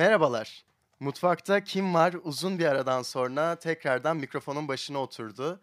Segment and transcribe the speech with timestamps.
[0.00, 0.64] Merhabalar.
[1.00, 5.60] Mutfakta kim var uzun bir aradan sonra tekrardan mikrofonun başına oturdu.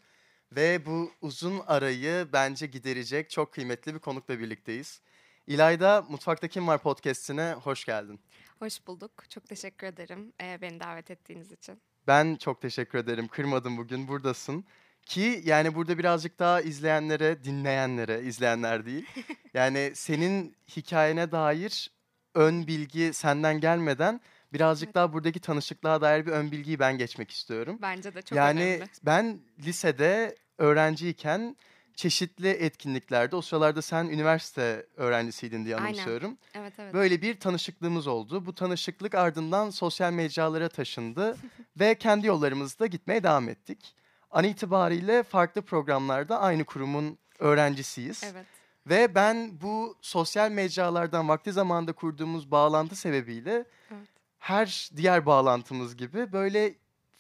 [0.52, 5.02] Ve bu uzun arayı bence giderecek çok kıymetli bir konukla birlikteyiz.
[5.48, 8.20] İlayda Mutfakta Kim Var podcastine hoş geldin.
[8.60, 9.12] Hoş bulduk.
[9.30, 11.82] Çok teşekkür ederim e, beni davet ettiğiniz için.
[12.08, 13.28] Ben çok teşekkür ederim.
[13.28, 14.66] Kırmadım bugün buradasın.
[15.06, 19.06] Ki yani burada birazcık daha izleyenlere, dinleyenlere, izleyenler değil.
[19.54, 21.97] Yani senin hikayene dair
[22.38, 24.22] ön bilgi senden gelmeden
[24.54, 24.96] birazcık Evet.
[24.96, 27.80] daha buradaki tanışıklığa dair bir ön bilgiyi ben geçmek istiyorum.
[27.82, 28.90] Bence de çok yani önemli.
[29.04, 31.58] ben lisede öğrenciyken
[31.96, 35.88] çeşitli etkinliklerde o sıralarda sen üniversite öğrencisiydin diye Aynen.
[35.88, 36.38] anımsıyorum.
[36.56, 36.94] Evet evet.
[36.94, 38.46] Böyle bir tanışıklığımız oldu.
[38.46, 41.38] Bu tanışıklık ardından sosyal mecralara taşındı
[41.80, 43.96] ve kendi yollarımızda gitmeye devam ettik.
[44.32, 48.24] An itibariyle farklı programlarda aynı kurumun öğrencisiyiz.
[48.24, 48.46] Evet.
[48.90, 53.52] Ve ben bu sosyal mecralardan vakti zamanında kurduğumuz bağlantı sebebiyle
[53.92, 54.08] Evet.
[54.40, 56.74] her diğer bağlantımız gibi böyle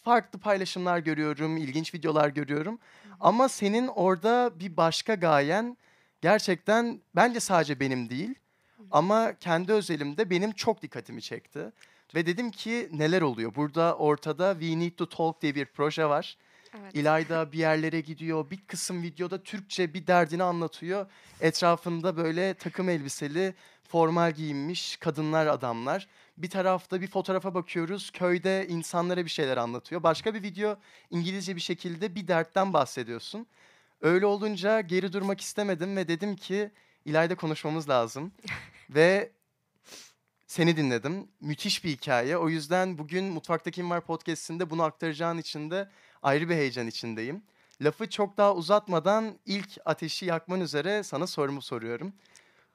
[0.03, 2.79] farklı paylaşımlar görüyorum, ilginç videolar görüyorum.
[3.19, 5.77] Ama senin orada bir başka gayen
[6.21, 8.35] gerçekten bence sadece benim değil
[8.91, 11.71] ama kendi özelimde benim çok dikkatimi çekti.
[12.15, 13.55] Ve dedim ki neler oluyor?
[13.55, 16.37] Burada ortada We Need to Talk diye bir proje var.
[16.79, 16.95] Evet.
[16.95, 18.49] İlayda bir yerlere gidiyor.
[18.49, 21.05] Bir kısım videoda Türkçe bir derdini anlatıyor.
[21.41, 26.07] Etrafında böyle takım elbiseli, formal giyinmiş kadınlar, adamlar.
[26.37, 28.11] Bir tarafta bir fotoğrafa bakıyoruz.
[28.11, 30.03] Köyde insanlara bir şeyler anlatıyor.
[30.03, 30.77] Başka bir video
[31.11, 33.47] İngilizce bir şekilde bir dertten bahsediyorsun.
[34.01, 36.71] Öyle olunca geri durmak istemedim ve dedim ki
[37.05, 38.31] İlayda konuşmamız lazım.
[38.89, 39.31] ve
[40.47, 41.27] seni dinledim.
[41.41, 42.37] Müthiş bir hikaye.
[42.37, 45.89] O yüzden bugün Mutfakta Kim Var podcast'inde bunu aktaracağın için de
[46.23, 47.43] ayrı bir heyecan içindeyim.
[47.81, 52.13] Lafı çok daha uzatmadan ilk ateşi yakman üzere sana sorumu soruyorum.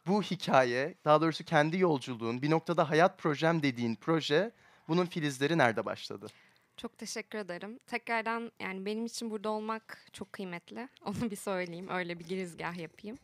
[0.06, 4.50] Bu hikaye, daha doğrusu kendi yolculuğun, bir noktada hayat projem dediğin proje,
[4.88, 6.26] bunun filizleri nerede başladı?
[6.76, 7.78] Çok teşekkür ederim.
[7.86, 10.88] Tekrardan yani benim için burada olmak çok kıymetli.
[11.04, 11.88] Onu bir söyleyeyim.
[11.90, 13.18] Öyle bir girizgah yapayım.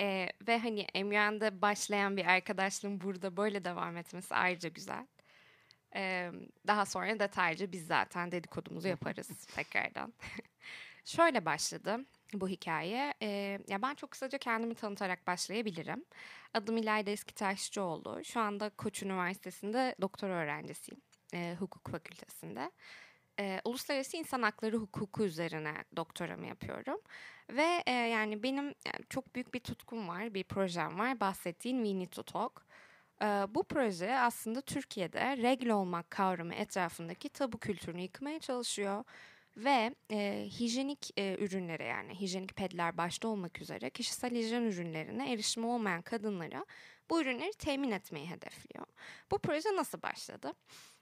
[0.00, 5.06] Ee, ve hani Emre'nde başlayan bir arkadaşlığın burada böyle devam etmesi ayrıca güzel.
[5.96, 6.30] Ee,
[6.66, 10.12] daha sonra detaylıca biz zaten dedikodumuzu yaparız tekrardan.
[11.04, 11.98] Şöyle başladı
[12.34, 13.14] bu hikaye.
[13.22, 16.04] Ee, ya ben çok kısaca kendimi tanıtarak başlayabilirim.
[16.54, 18.24] Adım İlayda Eskitaşçıoğlu.
[18.24, 21.00] Şu anda Koç Üniversitesi'nde doktor öğrencisiyim.
[21.34, 22.70] e, hukuk fakültesinde.
[23.40, 27.00] E, uluslararası insan hakları hukuku üzerine doktoramı yapıyorum.
[27.50, 31.20] Ve e, yani benim yani çok büyük bir tutkum var, bir projem var.
[31.20, 32.66] Bahsettiğin We Need to Talk.
[33.48, 39.04] Bu proje aslında Türkiye'de regl olmak kavramı etrafındaki tabu kültürünü yıkmaya çalışıyor.
[39.56, 45.66] Ve e, hijyenik e, ürünlere yani hijyenik pedler başta olmak üzere kişisel hijyen ürünlerine erişimi
[45.66, 46.66] olmayan kadınlara
[47.10, 48.86] bu ürünleri temin etmeyi hedefliyor.
[49.30, 50.52] Bu proje nasıl başladı?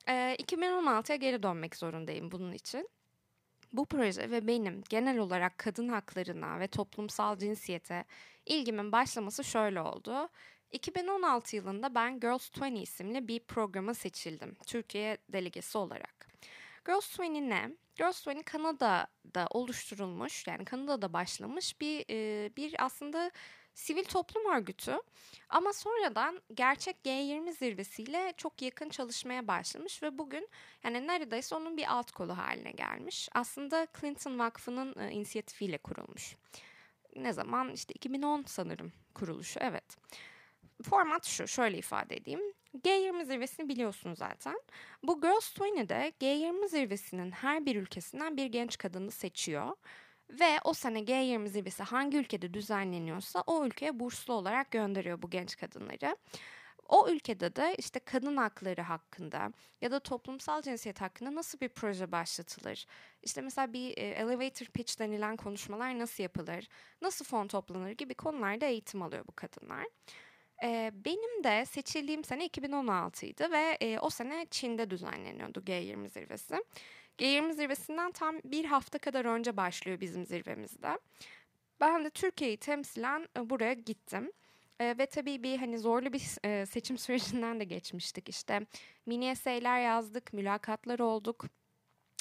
[0.08, 2.88] E, 2016'ya geri dönmek zorundayım bunun için.
[3.72, 8.04] Bu proje ve benim genel olarak kadın haklarına ve toplumsal cinsiyete
[8.46, 10.28] ilgimin başlaması şöyle oldu.
[10.72, 14.56] 2016 yılında ben Girls 20 isimli bir programa seçildim.
[14.66, 16.28] Türkiye delegesi olarak.
[16.86, 17.70] Girls 20 ne?
[17.96, 23.30] Girls 20 Kanada'da oluşturulmuş yani Kanada'da başlamış bir e, bir aslında
[23.74, 24.98] sivil toplum örgütü
[25.48, 30.48] ama sonradan gerçek G20 zirvesiyle çok yakın çalışmaya başlamış ve bugün
[30.84, 33.28] yani neredeyse onun bir alt kolu haline gelmiş.
[33.32, 36.36] Aslında Clinton Vakfı'nın e, inisiyatifiyle kurulmuş.
[37.16, 37.72] Ne zaman?
[37.72, 39.96] İşte 2010 sanırım kuruluşu evet.
[40.82, 42.40] Format şu, şöyle ifade edeyim.
[42.84, 44.60] G20 zirvesini biliyorsun zaten.
[45.02, 49.76] Bu Girls 20'de G20 zirvesinin her bir ülkesinden bir genç kadını seçiyor.
[50.30, 55.56] Ve o sene G20 zirvesi hangi ülkede düzenleniyorsa o ülkeye burslu olarak gönderiyor bu genç
[55.56, 56.16] kadınları.
[56.88, 62.12] O ülkede de işte kadın hakları hakkında ya da toplumsal cinsiyet hakkında nasıl bir proje
[62.12, 62.86] başlatılır?
[63.22, 66.68] İşte mesela bir e, elevator pitch denilen konuşmalar nasıl yapılır?
[67.02, 69.86] Nasıl fon toplanır gibi konularda eğitim alıyor bu kadınlar.
[70.62, 76.64] E, benim de seçildiğim sene 2016'ydı ve e, o sene Çin'de düzenleniyordu G20 zirvesi.
[77.18, 80.98] G20 zirvesinden tam bir hafta kadar önce başlıyor bizim zirvemizde.
[81.80, 84.32] Ben de Türkiye'yi temsilen buraya gittim.
[84.80, 88.28] E, ve tabii bir hani zorlu bir e, seçim sürecinden de geçmiştik.
[88.28, 88.60] İşte
[89.06, 91.44] mini eseyler yazdık, mülakatlar olduk.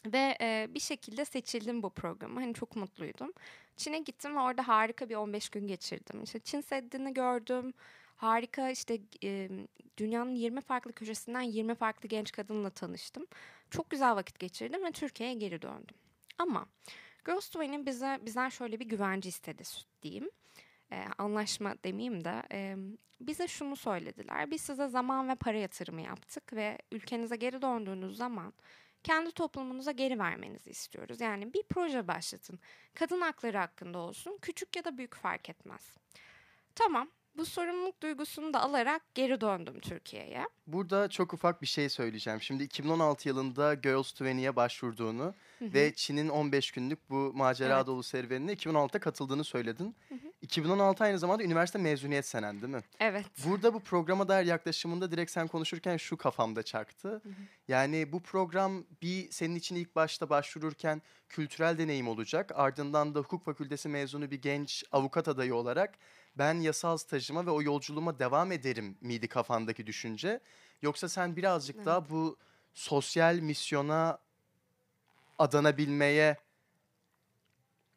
[0.06, 2.40] Ve e, bir şekilde seçildim bu programı.
[2.40, 3.34] Hani çok mutluydum.
[3.78, 6.24] Çin'e gittim ve orada harika bir 15 gün geçirdim.
[6.24, 7.74] İşte Çin Seddi'ni gördüm.
[8.22, 9.50] Harika işte e,
[9.98, 13.28] dünyanın 20 farklı köşesinden 20 farklı genç kadınla tanıştım.
[13.70, 15.96] Çok güzel vakit geçirdim ve Türkiye'ye geri döndüm.
[16.38, 16.66] Ama
[17.26, 19.64] Girls 20 bize bizden şöyle bir güvence istedi
[20.02, 20.30] diyeyim.
[20.92, 22.76] e, anlaşma demeyeyim de e,
[23.22, 24.52] bize şunu söylediler.
[24.52, 28.54] Biz size zaman ve para yatırımı yaptık ve ülkenize geri döndüğünüz zaman
[29.04, 31.22] kendi toplumunuza geri vermenizi istiyoruz.
[31.22, 32.60] Yani bir proje başlatın.
[32.94, 34.38] Kadın hakları hakkında olsun.
[34.42, 35.96] Küçük ya da büyük fark etmez.
[36.76, 37.10] Tamam.
[37.38, 40.48] Bu sorumluluk duygusunu da alarak geri döndüm Türkiye'ye.
[40.68, 42.42] Burada çok ufak bir şey söyleyeceğim.
[42.42, 47.88] Şimdi 2016 yılında Girls 20'ye başvurduğunu ve Çin'in 15 günlük bu macera Evet.
[47.88, 49.96] dolu serüvenine 2016'da katıldığını söyledin.
[50.42, 52.82] 2016 aynı zamanda üniversite mezuniyet senen değil mi?
[53.00, 53.26] Evet.
[53.46, 57.22] Burada bu programa dair yaklaşımında direkt sen konuşurken şu kafamda çaktı.
[57.68, 62.52] Yani bu program bir senin için ilk başta başvururken kültürel deneyim olacak.
[62.56, 65.94] Ardından da hukuk fakültesi mezunu bir genç avukat adayı olarak
[66.38, 70.40] ben yasal stajıma ve o yolculuğuma devam ederim miydi kafandaki düşünce?
[70.82, 71.86] Yoksa sen birazcık Evet.
[71.86, 72.38] daha bu
[72.74, 74.20] sosyal misyona
[75.40, 76.38] adanabilmeye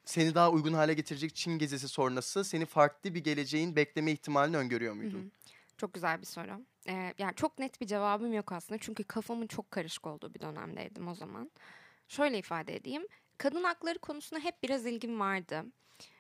[0.04, 4.94] seni daha uygun hale getirecek Çin gezisi sonrası seni farklı bir geleceğin bekleme ihtimalini öngörüyor
[4.94, 5.18] muydun?
[5.18, 5.30] Hı hı.
[5.76, 6.64] Çok güzel bir soru.
[6.88, 8.80] Ee, yani çok net bir cevabım yok aslında.
[8.80, 11.50] Çünkü kafamın çok karışık olduğu bir dönemdeydim o zaman.
[12.08, 13.06] Şöyle ifade edeyim.
[13.38, 15.64] Kadın hakları konusuna hep biraz ilgim vardı.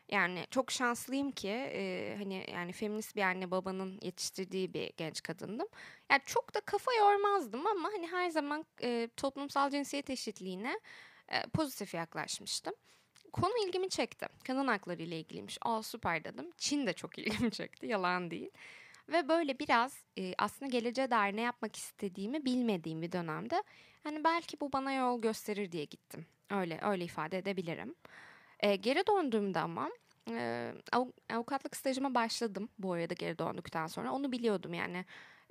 [0.08, 5.66] Yani çok şanslıyım ki e, hani yani feminist bir anne babanın yetiştirdiği bir genç kadındım.
[6.10, 10.80] Yani çok da kafa yormazdım ama hani her zaman e, toplumsal cinsiyet eşitliğine
[11.28, 12.74] e, pozitif yaklaşmıştım.
[13.32, 14.26] Konu ilgimi çekti.
[14.46, 15.58] Kadın hakları ile ilgiliymiş.
[15.62, 16.50] Aa süper dedim.
[16.58, 17.86] Çin de çok ilgimi çekti.
[17.86, 18.50] Yalan değil.
[19.08, 23.62] Ve böyle biraz e, aslında geleceğe dair ne yapmak istediğimi bilmediğim bir dönemde
[24.02, 26.26] hani belki bu bana yol gösterir diye gittim.
[26.50, 27.94] Öyle öyle ifade edebilirim.
[28.60, 29.90] E, geri döndüğümde ama
[30.30, 34.12] e, avu- avukatlık stajıma başladım bu arada geri döndükten sonra.
[34.12, 35.04] Onu biliyordum yani.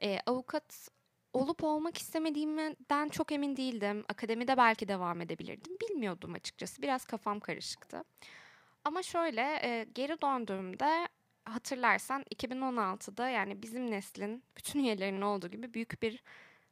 [0.03, 0.89] E, avukat
[1.33, 4.05] olup olmak istemediğimden çok emin değildim.
[4.09, 5.77] Akademide belki devam edebilirdim.
[5.81, 6.81] Bilmiyordum açıkçası.
[6.81, 8.03] Biraz kafam karışıktı.
[8.85, 11.07] Ama şöyle e, geri döndüğümde
[11.45, 16.23] hatırlarsan 2016'da yani bizim neslin bütün üyelerinin olduğu gibi büyük bir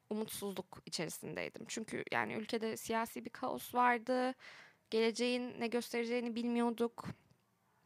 [0.09, 1.65] umutsuzluk içerisindeydim.
[1.67, 4.33] Çünkü yani ülkede siyasi bir kaos vardı.
[4.91, 7.05] Geleceğin ne göstereceğini bilmiyorduk.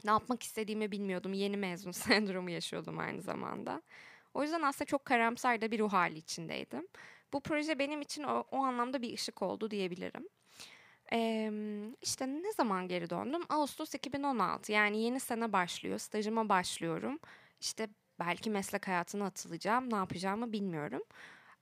[0.04, 1.34] Ne yapmak istediğimi bilmiyordum.
[1.34, 3.82] Yeni mezun sendromu yaşıyordum aynı zamanda.
[4.34, 6.88] O yüzden aslında çok karamsar da bir ruh hali içindeydim.
[7.34, 10.28] Bu proje benim için o, o anlamda bir ışık oldu diyebilirim.
[11.14, 11.52] Ee,
[12.02, 13.42] işte ne zaman geri döndüm?
[13.50, 15.98] Ağustos 2016 yani yeni sene başlıyor.
[16.00, 17.20] Stajıma başlıyorum.
[17.60, 17.88] İşte
[18.20, 19.94] belki meslek hayatına atılacağım.
[19.94, 21.04] Ne yapacağımı bilmiyorum.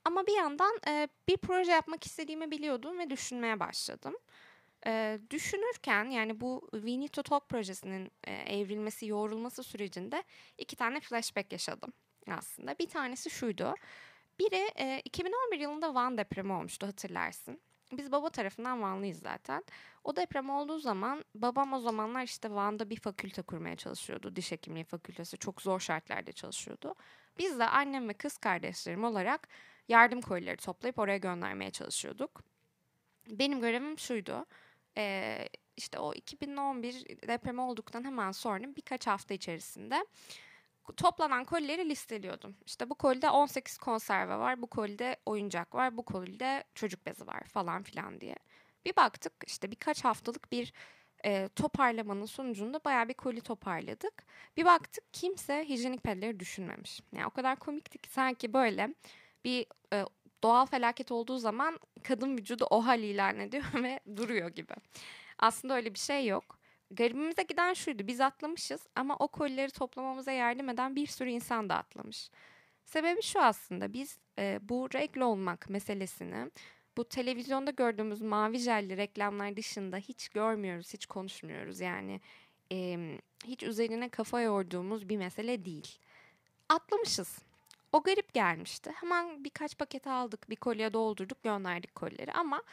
[0.05, 4.15] Ama bir yandan e, bir proje yapmak istediğimi biliyordum ve düşünmeye başladım.
[4.87, 10.23] E, düşünürken yani bu We Need to Talk projesinin e, evrilmesi, yoğrulması sürecinde
[10.57, 11.93] iki tane flashback yaşadım
[12.27, 12.79] aslında.
[12.79, 13.75] Bir tanesi şuydu.
[14.39, 17.59] Biri e, 2011 yılında Van depremi olmuştu hatırlarsın.
[17.91, 19.63] Biz baba tarafından Vanlıyız zaten.
[20.03, 24.35] O deprem olduğu zaman babam o zamanlar işte Van'da bir fakülte kurmaya çalışıyordu.
[24.35, 26.95] Diş hekimliği fakültesi çok zor şartlarda çalışıyordu.
[27.37, 29.47] Biz de annem ve kız kardeşlerim olarak
[29.87, 32.43] yardım kolileri toplayıp oraya göndermeye çalışıyorduk.
[33.29, 34.45] Benim görevim şuydu.
[34.97, 35.47] Ee,
[35.77, 40.05] işte o 2011 depremi olduktan hemen sonra birkaç hafta içerisinde
[40.97, 42.55] toplanan kolileri listeliyordum.
[42.65, 47.43] İşte bu kolide 18 konserve var, bu kolide oyuncak var, bu kolide çocuk bezi var
[47.43, 48.35] falan filan diye.
[48.85, 50.73] Bir baktık işte birkaç haftalık bir
[51.25, 54.23] e, toparlamanın sonucunda bayağı bir koli toparladık.
[54.57, 57.01] Bir baktık kimse hijyenik pedleri düşünmemiş.
[57.15, 58.95] Yani o kadar komikti ki sanki böyle
[59.45, 60.05] bir e,
[60.43, 64.73] doğal felaket olduğu zaman kadın vücudu o hal ilan ediyor ve duruyor gibi.
[65.39, 66.59] Aslında öyle bir şey yok.
[66.91, 68.07] Garibimize giden şuydu.
[68.07, 72.29] Biz atlamışız ama o kolileri toplamamıza yardım eden bir sürü insan da atlamış.
[72.85, 76.51] Sebebi şu aslında biz e, bu regle olmak meselesini
[76.97, 81.79] bu televizyonda gördüğümüz mavi jelli reklamlar dışında hiç görmüyoruz, hiç konuşmuyoruz.
[81.79, 82.21] Yani
[82.71, 82.97] e,
[83.45, 85.97] hiç üzerine kafa yorduğumuz bir mesele değil.
[86.69, 87.37] Atlamışız.
[87.93, 88.91] O garip gelmişti.
[88.95, 92.63] Hemen birkaç paket aldık, bir kolye doldurduk, gönderdik kolileri ama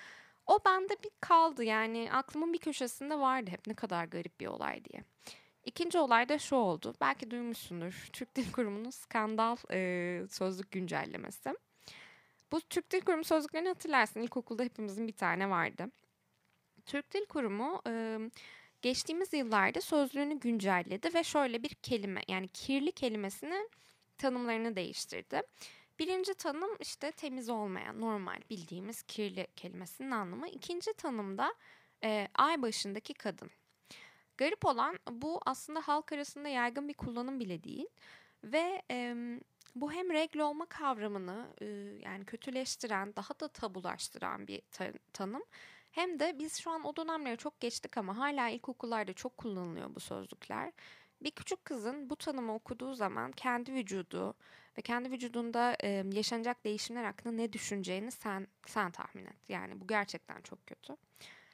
[0.47, 4.85] o bende bir kaldı yani aklımın bir köşesinde vardı hep ne kadar garip bir olay
[4.85, 5.05] diye.
[5.65, 6.95] İkinci olay da şu oldu.
[7.00, 8.09] Belki duymuşsundur.
[8.12, 11.55] Türk Dil Kurumu'nun skandal e, sözlük güncellemesi.
[12.53, 14.21] Bu Türk Dil Kurumu sözlüklerini hatırlarsın.
[14.21, 15.91] İlkokulda hepimizin bir tane vardı.
[16.87, 18.19] Türk Dil Kurumu e,
[18.83, 23.71] geçtiğimiz yıllarda sözlüğünü güncelledi ve şöyle bir kelime yani kirli kelimesinin
[24.21, 25.43] tanımlarını değiştirdi.
[25.99, 30.49] Birinci tanım işte temiz olmayan, normal bildiğimiz kirli kelimesinin anlamı.
[30.49, 31.55] İkinci tanımda
[32.05, 33.50] e, ay başındaki kadın.
[34.39, 37.87] Garip olan bu aslında halk arasında yaygın bir kullanım bile değil.
[38.45, 39.15] Ve e,
[39.75, 41.67] bu hem regle olma kavramını e,
[42.05, 45.43] yani kötüleştiren, daha da tabulaştıran bir ta- tanım.
[45.91, 50.00] Hem de biz şu an o dönemleri çok geçtik ama hala ilkokullarda çok kullanılıyor bu
[50.00, 50.73] sözlükler.
[51.23, 54.35] Bir küçük kızın bu tanımı okuduğu zaman kendi vücudu
[54.79, 59.49] ve kendi vücudunda e, yaşanacak değişimler hakkında ne düşüneceğini sen sen tahmin et.
[59.49, 60.97] Yani bu gerçekten çok kötü.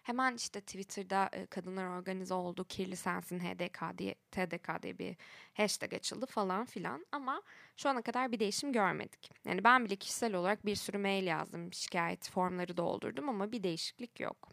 [0.07, 5.17] Hemen işte Twitter'da e, kadınlar organize oldu, kirli sensin HDK diye, TDK diye bir
[5.55, 7.07] hashtag açıldı falan filan.
[7.13, 7.43] Ama
[7.77, 9.31] şu ana kadar bir değişim görmedik.
[9.45, 14.21] Yani ben bile kişisel olarak bir sürü mail yazdım, şikayet formları doldurdum ama bir değişiklik
[14.21, 14.49] yok.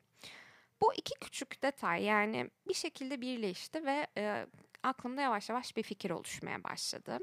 [0.81, 4.47] Bu iki küçük detay yani bir şekilde birleşti ve e,
[4.83, 7.19] aklımda yavaş yavaş bir fikir oluşmaya başladı.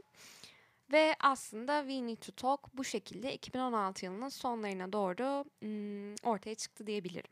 [0.93, 6.87] Ve aslında We Need to Talk bu şekilde 2016 yılının sonlarına doğru ım, ortaya çıktı
[6.87, 7.31] diyebilirim.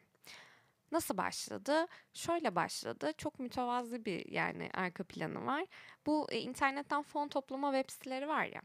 [0.92, 1.86] Nasıl başladı?
[2.14, 3.12] Şöyle başladı.
[3.18, 5.64] Çok mütevazı bir yani arka planı var.
[6.06, 8.62] Bu e, internetten fon toplama web siteleri var ya.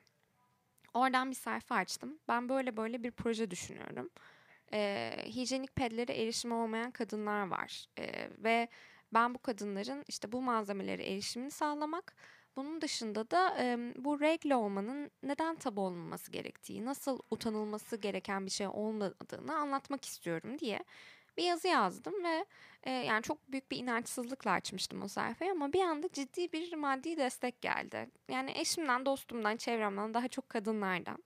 [0.94, 2.20] Oradan bir sayfa açtım.
[2.28, 4.10] Ben böyle böyle bir proje düşünüyorum.
[4.74, 7.86] E, hijyenik pedlere erişimi olmayan kadınlar var.
[8.00, 8.68] E, ve
[9.14, 12.16] ben bu kadınların işte bu malzemelere erişimini sağlamak,
[12.56, 18.52] bunun dışında da e, bu regle olmanın neden tabu olmaması gerektiği, nasıl utanılması gereken bir
[18.52, 20.84] şey olmadığını anlatmak istiyorum diye
[21.38, 22.46] bir yazı yazdım ve
[22.84, 27.18] e, yani çok büyük bir inançsızlıkla açmıştım o sayfayı ama bir anda ciddi bir maddi
[27.18, 28.10] destek geldi.
[28.30, 31.18] Yani eşimden, dostumdan, çevremden daha çok kadınlardan.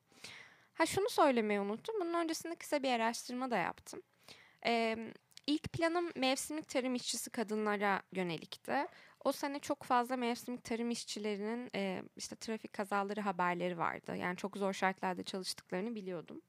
[0.74, 1.96] Ha şunu söylemeyi unuttum.
[2.02, 4.02] Bunun öncesinde kısa bir araştırma da yaptım.
[4.66, 4.98] Ee,
[5.48, 8.88] ilk planım mevsimlik tarım işçisi kadınlara yönelikti.
[9.24, 14.16] O sene çok fazla mevsimlik tarım işçilerinin e, işte trafik kazaları haberleri vardı.
[14.16, 16.42] Yani çok zor şartlarda çalıştıklarını biliyordum.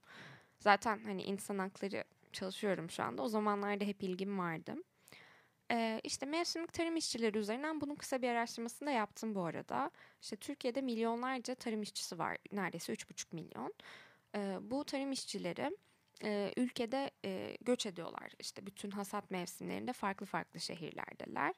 [0.58, 3.22] Zaten hani insan hakları çalışıyorum şu anda.
[3.22, 4.74] O zamanlarda hep ilgim vardı.
[5.70, 9.90] Ee, işte mevsimlik tarım işçileri üzerinden bunun kısa bir araştırmasını da yaptım bu arada.
[10.22, 12.36] İşte Türkiye'de milyonlarca tarım işçisi var.
[12.52, 13.74] Neredeyse 3,5 milyon.
[14.34, 15.76] Ee, bu tarım işçileri
[16.24, 18.32] e, ülkede e, göç ediyorlar.
[18.38, 21.54] İşte bütün hasat mevsimlerinde farklı farklı şehirlerdeler.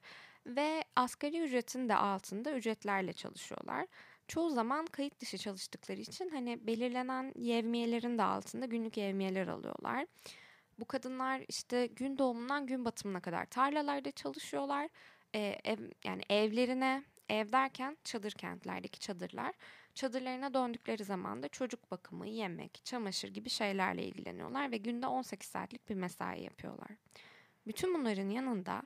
[0.47, 3.87] Ve asgari ücretin de altında ücretlerle çalışıyorlar.
[4.29, 10.07] Çoğu zaman kayıt dışı çalıştıkları için hani belirlenen yevmiyelerin de altında günlük yevmiyeler alıyorlar.
[10.79, 14.88] Bu kadınlar işte gün doğumundan gün batımına kadar tarlalarda çalışıyorlar.
[15.35, 19.55] Ee, ev, yani evlerine, ev derken çadır kentlerdeki çadırlar.
[19.94, 25.88] Çadırlarına döndükleri zaman da çocuk bakımı, yemek, çamaşır gibi şeylerle ilgileniyorlar ve günde 18 saatlik
[25.88, 26.90] bir mesai yapıyorlar.
[27.66, 28.82] Bütün bunların yanında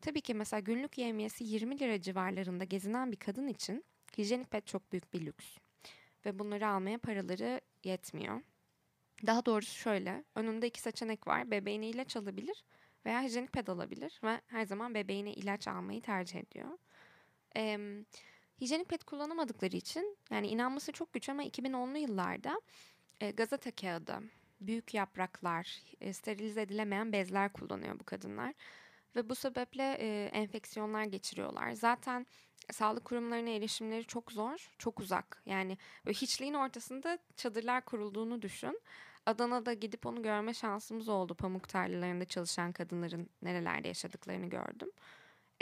[0.00, 3.84] tabii ki mesela günlük yemiyesi 20 lira civarlarında gezinen bir kadın için
[4.18, 5.46] hijyenik pet çok büyük bir lüks.
[6.26, 8.40] Ve bunları almaya paraları yetmiyor.
[9.26, 11.50] Daha doğrusu şöyle, önünde iki seçenek var.
[11.50, 12.64] Bebeğine ilaç alabilir
[13.06, 16.78] veya hijyenik ped alabilir ve her zaman bebeğine ilaç almayı tercih ediyor.
[17.56, 17.78] Ee,
[18.60, 22.60] hijyenik ped kullanamadıkları için yani inanması çok güç ama 2010'lu yıllarda
[23.20, 24.18] e, gazete kağıdı,
[24.60, 28.54] büyük yapraklar, e, sterilize edilemeyen bezler kullanıyor bu kadınlar.
[29.16, 31.72] Ve bu sebeple e, enfeksiyonlar geçiriyorlar.
[31.72, 32.26] Zaten
[32.72, 35.42] sağlık kurumlarına erişimleri çok zor, çok uzak.
[35.46, 38.80] Yani hiçliğin ortasında çadırlar kurulduğunu düşün.
[39.26, 41.34] Adana'da gidip onu görme şansımız oldu.
[41.34, 44.90] Pamuk tarlalarında çalışan kadınların nerelerde yaşadıklarını gördüm.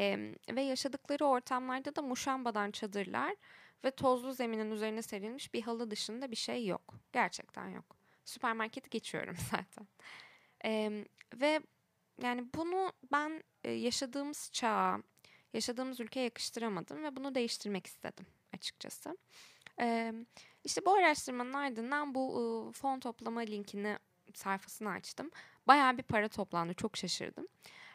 [0.01, 3.37] E, ve yaşadıkları ortamlarda da muşambadan çadırlar
[3.85, 6.95] ve tozlu zeminin üzerine serilmiş bir halı dışında bir şey yok.
[7.13, 7.97] Gerçekten yok.
[8.25, 9.87] Süpermarketi geçiyorum zaten.
[10.65, 11.61] E, ve
[12.23, 14.99] yani bunu ben yaşadığımız çağa,
[15.53, 19.17] yaşadığımız ülkeye yakıştıramadım ve bunu değiştirmek istedim açıkçası.
[20.65, 23.99] İşte bu araştırmanın ardından bu fon toplama linkini
[24.35, 25.31] sayfasını açtım.
[25.67, 26.75] Bayağı bir para toplandı.
[26.75, 27.49] Çok şaşırdım.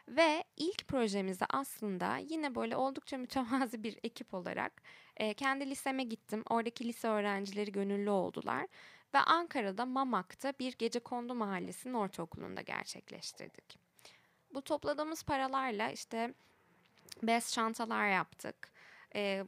[0.10, 4.82] Ve ilk projemizde aslında yine böyle oldukça mütevazi bir ekip olarak
[5.18, 6.44] e, kendi liseme gittim.
[6.50, 8.68] Oradaki lise öğrencileri gönüllü oldular.
[9.14, 13.80] Ve Ankara'da Mamak'ta bir gece kondu mahallesinin ortaokulunda gerçekleştirdik.
[14.54, 16.34] Bu topladığımız paralarla işte
[17.24, 18.72] bez çantalar yaptık.
[19.16, 19.46] Ee,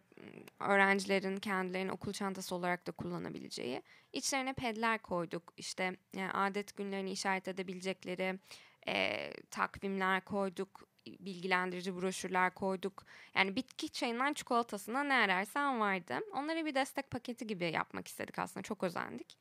[0.60, 3.82] öğrencilerin kendilerinin okul çantası olarak da kullanabileceği.
[4.14, 5.54] İçlerine pedler koyduk.
[5.58, 8.40] İşte yani adet günlerini işaret edebilecekleri
[8.88, 10.92] e, takvimler koyduk.
[11.08, 13.06] Bilgilendirici broşürler koyduk.
[13.36, 16.20] Yani bitki çayından çikolatasına ne ararsan vardı.
[16.34, 18.64] Onlara bir destek paketi gibi yapmak istedik aslında.
[18.64, 19.38] Çok özendik.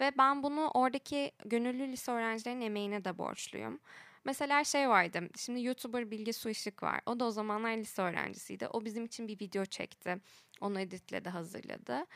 [0.00, 3.80] Ve ben bunu oradaki gönüllü lise öğrencilerinin emeğine de borçluyum.
[4.24, 5.28] Mesela şey vardı.
[5.36, 7.00] Şimdi YouTuber Bilge Su Işık var.
[7.06, 8.66] O da o zamanlar lise öğrencisiydi.
[8.66, 10.16] O bizim için bir video çekti.
[10.60, 12.06] Onu editledi, hazırladı.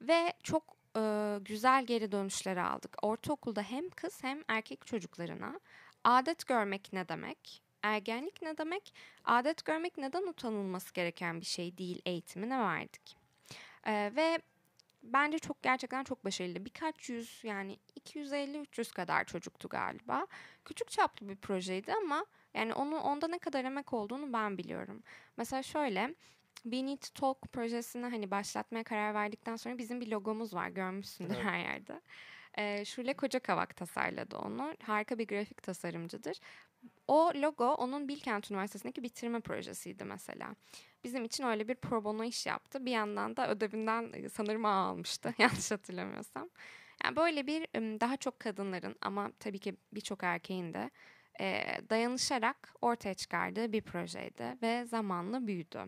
[0.00, 2.96] Ve çok e, güzel geri dönüşler aldık.
[3.02, 5.60] Ortaokulda hem kız hem erkek çocuklarına
[6.04, 7.62] adet görmek ne demek?
[7.82, 8.94] Ergenlik ne demek?
[9.24, 13.16] Adet görmek neden utanılması gereken bir şey değil eğitimine verdik.
[13.86, 14.38] E, ve
[15.02, 16.64] bence çok gerçekten çok başarılı.
[16.64, 20.26] Birkaç yüz yani 250-300 kadar çocuktu galiba.
[20.64, 25.02] Küçük çaplı bir projeydi ama yani onu onda ne kadar emek olduğunu ben biliyorum.
[25.36, 26.14] Mesela şöyle
[26.62, 31.34] We Need to Talk projesini hani başlatmaya karar verdikten sonra bizim bir logomuz var görmüşsündür
[31.34, 31.44] Evet.
[31.44, 32.00] her yerde.
[32.58, 34.74] Ee, Şule Kocakavak tasarladı onu.
[34.82, 36.38] Harika bir grafik tasarımcıdır.
[37.08, 40.56] O logo onun Bilkent Üniversitesi'ndeki bitirme projesiydi mesela.
[41.04, 42.86] Bizim için öyle bir pro bono iş yaptı.
[42.86, 46.48] Bir yandan da ödevinden e, sanırım A almıştı yanlış hatırlamıyorsam.
[47.04, 47.66] Yani böyle bir
[48.00, 50.90] daha çok kadınların ama tabii ki birçok erkeğin de
[51.40, 55.84] e, dayanışarak ortaya çıkardığı bir projeydi ve zamanla büyüdü.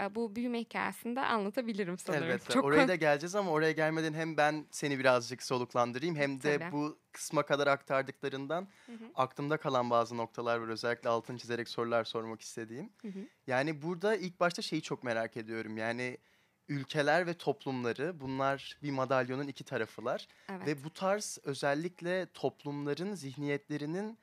[0.00, 2.24] E, bu büyüme hikayesini de anlatabilirim sanırım.
[2.24, 2.52] Elbette.
[2.52, 6.72] Çok Oraya da geleceğiz ama oraya gelmeden hem ben seni birazcık soluklandırayım hem de Tabii.
[6.72, 9.04] bu kısma kadar aktardıklarından Hı hı.
[9.14, 10.68] aklımda kalan bazı noktalar var.
[10.68, 12.90] Özellikle altın çizerek sorular sormak istediğim.
[13.02, 13.18] Hı hı.
[13.46, 15.76] Yani burada ilk başta şeyi çok merak ediyorum.
[15.76, 16.18] Yani
[16.68, 20.28] ülkeler ve toplumları bunlar bir madalyonun iki tarafılar.
[20.48, 20.66] Evet.
[20.66, 24.18] Ve bu tarz özellikle toplumların zihniyetlerinin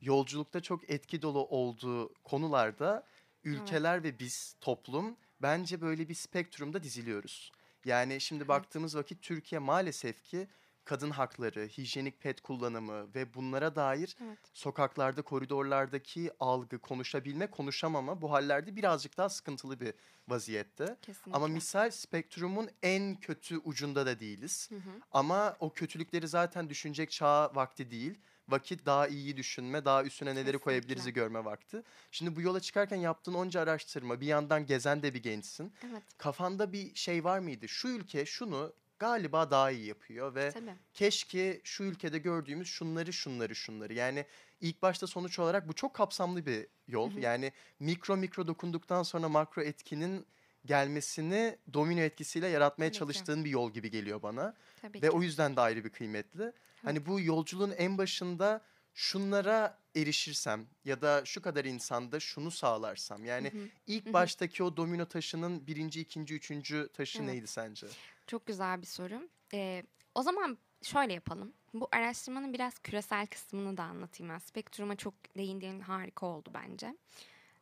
[0.00, 3.06] yolculukta çok etki dolu olduğu konularda
[3.44, 7.52] ülkeler ve biz toplum bence böyle bir spektrumda diziliyoruz.
[7.84, 8.48] Yani şimdi Evet.
[8.48, 10.48] baktığımız vakit Türkiye maalesef ki
[10.84, 14.54] kadın hakları, hijyenik pet kullanımı ve bunlara dair Evet.
[14.54, 19.94] sokaklarda, koridorlardaki algı, konuşabilme, konuşamama bu hallerde birazcık daha sıkıntılı bir
[20.28, 20.96] vaziyette.
[21.02, 21.32] Kesinlikle.
[21.32, 24.70] Ama misal spektrumun en kötü ucunda da değiliz.
[24.70, 25.02] Hı hı.
[25.10, 28.18] Ama o kötülükleri zaten düşünecek çağ vakti değil.
[28.50, 31.10] Vakit daha iyi düşünme, daha üstüne neleri Kesinlikle.
[31.10, 31.82] görme vakti.
[32.10, 35.72] Şimdi bu yola çıkarken yaptığın onca araştırma, bir yandan gezen de bir gençsin.
[35.90, 36.02] Evet.
[36.18, 37.68] Kafanda bir şey var mıydı?
[37.68, 40.74] Şu ülke şunu galiba daha iyi yapıyor ve Tabii.
[40.94, 43.94] keşke şu ülkede gördüğümüz şunları şunları şunları.
[43.94, 44.26] Yani
[44.60, 47.10] ilk başta sonuç olarak bu çok kapsamlı bir yol.
[47.10, 47.20] Hı hı.
[47.20, 50.26] Yani mikro mikro dokunduktan sonra makro etkinin
[50.64, 52.98] gelmesini domino etkisiyle yaratmaya Tabii ki.
[52.98, 54.54] çalıştığın bir yol gibi geliyor bana.
[54.82, 55.10] Tabii Ve ki.
[55.10, 56.52] o yüzden de ayrı bir kıymetli.
[56.84, 58.60] Hani bu yolculuğun en başında
[58.94, 63.24] şunlara erişirsem ya da şu kadar insanda şunu sağlarsam.
[63.24, 63.68] Yani Hı hı.
[63.86, 64.12] ilk Hı hı.
[64.12, 67.34] baştaki o domino taşının birinci, ikinci, üçüncü taşı Evet.
[67.34, 67.86] neydi sence?
[68.26, 69.28] Çok güzel bir soru.
[69.54, 69.82] Ee,
[70.14, 71.52] o zaman şöyle yapalım.
[71.74, 74.38] Bu araştırmanın biraz küresel kısmını da anlatayım ben.
[74.38, 76.96] Spektrum'a çok değindiğin harika oldu bence.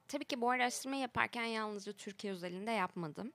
[0.09, 3.33] Tabii ki bu araştırmayı yaparken yalnızca Türkiye özelinde yapmadım.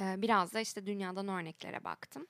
[0.00, 2.26] Ee, biraz da işte dünyadan örneklere baktım.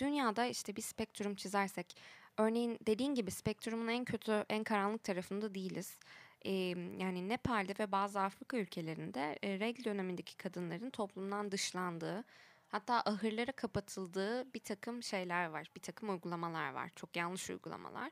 [0.00, 1.96] Dünyada işte bir spektrum çizersek,
[2.36, 5.98] örneğin dediğin gibi spektrumun en kötü, en karanlık tarafında değiliz.
[6.42, 6.50] Ee,
[6.98, 12.24] yani Nepal'de ve bazı Afrika ülkelerinde e, regl dönemindeki kadınların toplumdan dışlandığı,
[12.68, 16.90] hatta ahırlara kapatıldığı bir takım şeyler var, bir takım uygulamalar var.
[16.96, 18.10] Çok yanlış uygulamalar.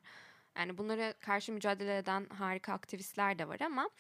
[0.57, 3.91] Yani bunlara karşı mücadele eden harika aktivistler de var ama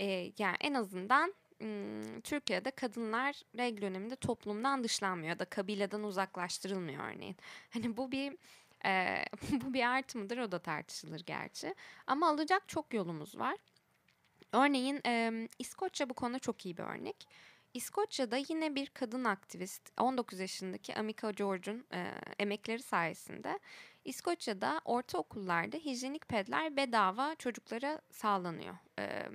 [0.00, 1.34] e, yani en azından
[2.24, 7.36] Türkiye'de kadınlar regl döneminde toplumdan dışlanmıyor da kabileden uzaklaştırılmıyor örneğin.
[7.70, 8.36] Hani bu bir
[8.86, 9.24] e,
[9.64, 11.74] bu bir artı mıdır o da tartışılır gerçi.
[12.06, 13.56] Ama alacak çok yolumuz var.
[14.52, 17.26] Örneğin e, İskoçya bu konuda çok iyi bir örnek.
[17.74, 23.58] İskoçya'da yine bir kadın aktivist 19 yaşındaki Amika George'un e, emekleri sayesinde
[24.04, 28.74] İskoçya'da ortaokullarda hijyenik pedler bedava çocuklara sağlanıyor.
[28.98, 29.28] E,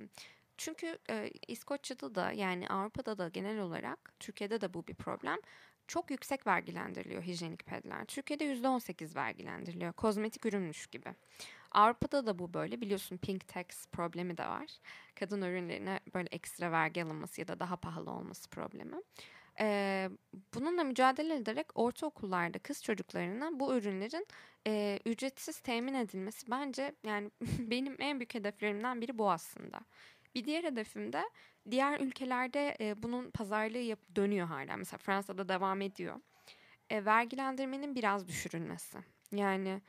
[0.58, 5.38] çünkü e, İskoçya'da da yani Avrupa'da da genel olarak Türkiye'de de bu bir problem.
[5.88, 8.04] Çok yüksek vergilendiriliyor hijyenik pedler.
[8.04, 9.92] Türkiye'de %18 vergilendiriliyor.
[9.92, 11.14] Kozmetik ürünmüş gibi.
[11.70, 12.80] Avrupa'da da bu böyle.
[12.80, 14.66] Biliyorsun pink tax problemi de var.
[15.14, 18.96] Kadın ürünlerine böyle ekstra vergi alınması ya da daha pahalı olması problemi.
[19.60, 20.10] Ee,
[20.54, 24.26] bununla mücadele ederek ortaokullarda kız çocuklarına bu ürünlerin
[24.66, 29.80] e, ücretsiz temin edilmesi bence yani benim en büyük hedeflerimden biri bu aslında.
[30.36, 31.30] Bir diğer hedefim de
[31.70, 34.76] diğer ülkelerde e, bunun pazarlığı yap dönüyor hala.
[34.76, 36.20] Mesela Fransa'da devam ediyor.
[36.90, 38.98] E, vergilendirmenin biraz düşürülmesi.
[39.32, 39.82] Yani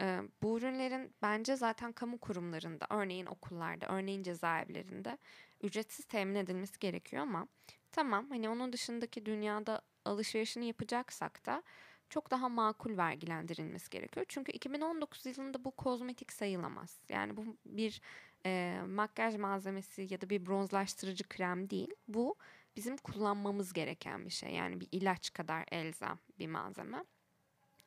[0.00, 5.18] e, bu ürünlerin bence zaten kamu kurumlarında, örneğin okullarda, örneğin cezaevlerinde
[5.62, 7.48] ücretsiz temin edilmesi gerekiyor ama
[7.92, 11.62] tamam hani onun dışındaki dünyada alışverişini yapacaksak da
[12.10, 14.26] çok daha makul vergilendirilmesi gerekiyor.
[14.28, 17.00] Çünkü 2019 yılında bu kozmetik sayılamaz.
[17.08, 18.00] Yani bu bir
[18.46, 21.94] e, makyaj malzemesi ya da bir bronzlaştırıcı krem değil.
[22.08, 22.36] Bu
[22.76, 24.50] bizim kullanmamız gereken bir şey.
[24.50, 27.04] Yani bir ilaç kadar elzem bir malzeme.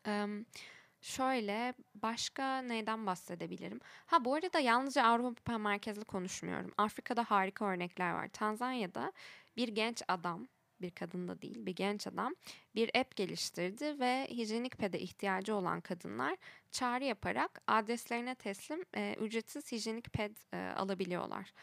[0.07, 0.27] Eee
[1.01, 3.79] Şöyle başka neyden bahsedebilirim?
[4.05, 6.71] Ha bu arada yalnızca Avrupa merkezli konuşmuyorum.
[6.77, 8.27] Afrika'da harika örnekler var.
[8.27, 9.13] Tanzanya'da
[9.57, 10.47] bir genç adam,
[10.81, 12.35] bir kadın da değil, bir genç adam
[12.75, 16.37] bir app geliştirdi ve hijyenik pede ihtiyacı olan kadınlar
[16.71, 21.53] çağrı yaparak adreslerine teslim e, ücretsiz hijyenik ped e, alabiliyorlar.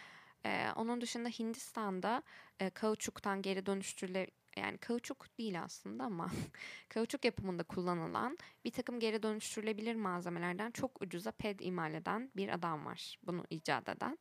[0.47, 2.23] E, onun dışında Hindistan'da
[2.61, 6.31] e, kauçuktan geri dönüştürüle yani kauçuk değil aslında ama
[6.89, 12.87] kauçuk yapımında kullanılan bir takım geri dönüştürülebilir malzemelerden çok ucuza ped imal eden bir adam
[12.87, 13.19] var.
[13.23, 14.19] Bunu icat eden.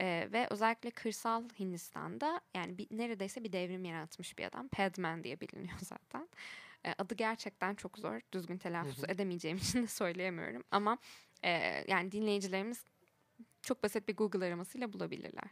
[0.00, 4.68] Ee, ve özellikle kırsal Hindistan'da yani bir, neredeyse bir devrim yaratmış bir adam.
[4.68, 6.28] Padman diye biliniyor zaten.
[6.84, 8.20] Ee, adı gerçekten çok zor.
[8.32, 10.64] Düzgün telaffuz edemeyeceğim için de söyleyemiyorum.
[10.70, 10.98] Ama
[11.44, 11.50] e,
[11.88, 12.84] yani dinleyicilerimiz
[13.62, 15.50] çok basit bir Google aramasıyla bulabilirler.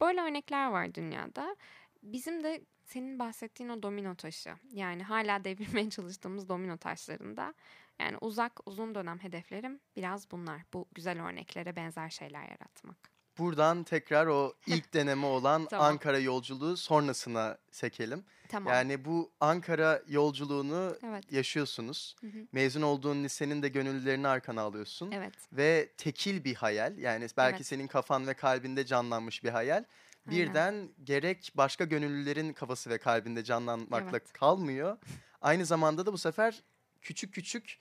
[0.00, 1.56] Böyle örnekler var dünyada.
[2.02, 7.54] Bizim de senin bahsettiğin o domino taşı yani hala devirmeye çalıştığımız domino taşlarında
[8.00, 10.62] yani uzak uzun dönem hedeflerim biraz bunlar.
[10.72, 13.15] Bu güzel örneklere benzer şeyler yaratmak.
[13.38, 15.86] Buradan tekrar o ilk deneme olan Tamam.
[15.86, 18.24] Ankara yolculuğu sonrasına sekelim.
[18.48, 18.72] Tamam.
[18.72, 21.32] Yani bu Ankara yolculuğunu evet.
[21.32, 22.16] yaşıyorsunuz.
[22.20, 22.46] Hı hı.
[22.52, 25.10] Mezun olduğun lisenin de gönüllülerini arkana alıyorsun.
[25.10, 25.34] Evet.
[25.52, 26.98] Ve tekil bir hayal.
[26.98, 27.66] Yani belki Evet.
[27.66, 29.84] senin kafan ve kalbinde canlanmış bir hayal.
[30.28, 30.40] Aynen.
[30.40, 34.32] Birden gerek başka gönüllülerin kafası ve kalbinde canlanmakla Evet.
[34.32, 34.98] kalmıyor.
[35.40, 36.62] Aynı zamanda da bu sefer
[37.00, 37.78] küçük küçük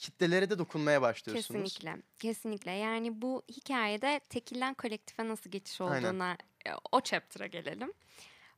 [0.00, 1.74] kitlelere de dokunmaya başlıyorsunuz.
[1.74, 2.02] Kesinlikle.
[2.18, 2.70] Kesinlikle.
[2.70, 6.04] Yani bu hikayede tekilden kolektife nasıl geçiş Aynen.
[6.04, 7.92] olduğuna e, o chapter'a gelelim.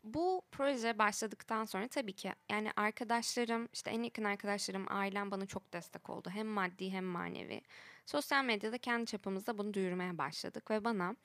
[0.05, 5.72] Bu proje başladıktan sonra tabii ki yani arkadaşlarım, işte en yakın arkadaşlarım, ailem bana çok
[5.72, 6.31] destek oldu.
[6.33, 7.61] Hem maddi hem manevi.
[8.07, 11.16] Sosyal medyada kendi çapımızda bunu duyurmaya başladık ve bana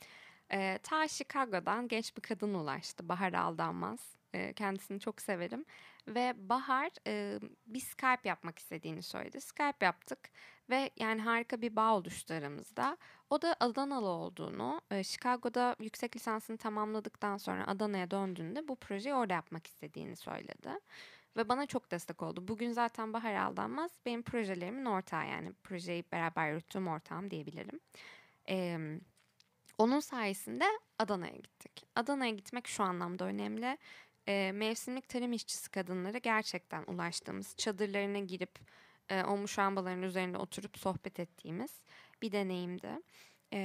[0.51, 3.09] e, ta Chicago'dan genç bir kadın ulaştı.
[3.09, 3.99] Bahar Aldanmaz.
[4.33, 5.65] E, kendisini çok severim.
[6.07, 9.41] Ve Bahar e, bir Skype yapmak istediğini söyledi.
[9.41, 10.19] Skype yaptık
[10.69, 12.97] ve yani harika bir bağ oluştu aramızda.
[13.29, 19.33] O da Adanalı olduğunu, e, Chicago'da yüksek lisansını tamamladıktan sonra Adana'ya döndüğünde bu projeyi orada
[19.33, 20.69] yapmak istediğini söyledi.
[21.37, 22.47] Ve bana çok destek oldu.
[22.47, 27.79] Bugün zaten Bahar Aldanmaz benim projelerimin ortağı yani projeyi beraber yürüttüğüm ortağım diyebilirim.
[28.47, 28.99] Eee
[29.77, 30.65] onun sayesinde
[30.99, 31.85] Adana'ya gittik.
[31.95, 33.77] Adana'ya gitmek şu anlamda önemli.
[34.27, 38.59] E, mevsimlik tarım işçisi kadınlara gerçekten ulaştığımız, çadırlarına girip
[39.09, 41.81] e, o muşambaların üzerinde oturup sohbet ettiğimiz
[42.21, 42.99] bir deneyimdi.
[43.53, 43.59] E,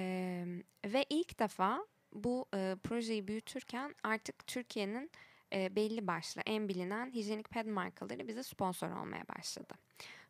[0.84, 5.10] ve ilk defa bu e, projeyi büyütürken artık Türkiye'nin
[5.52, 9.74] e, belli başlı en bilinen hijyenik ped markaları bize sponsor olmaya başladı.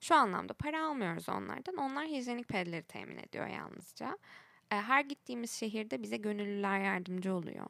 [0.00, 1.76] Şu anlamda para almıyoruz onlardan.
[1.76, 4.18] Onlar hijyenik pedleri temin ediyor yalnızca.
[4.70, 7.66] E, Her gittiğimiz şehirde bize gönüllüler yardımcı oluyor.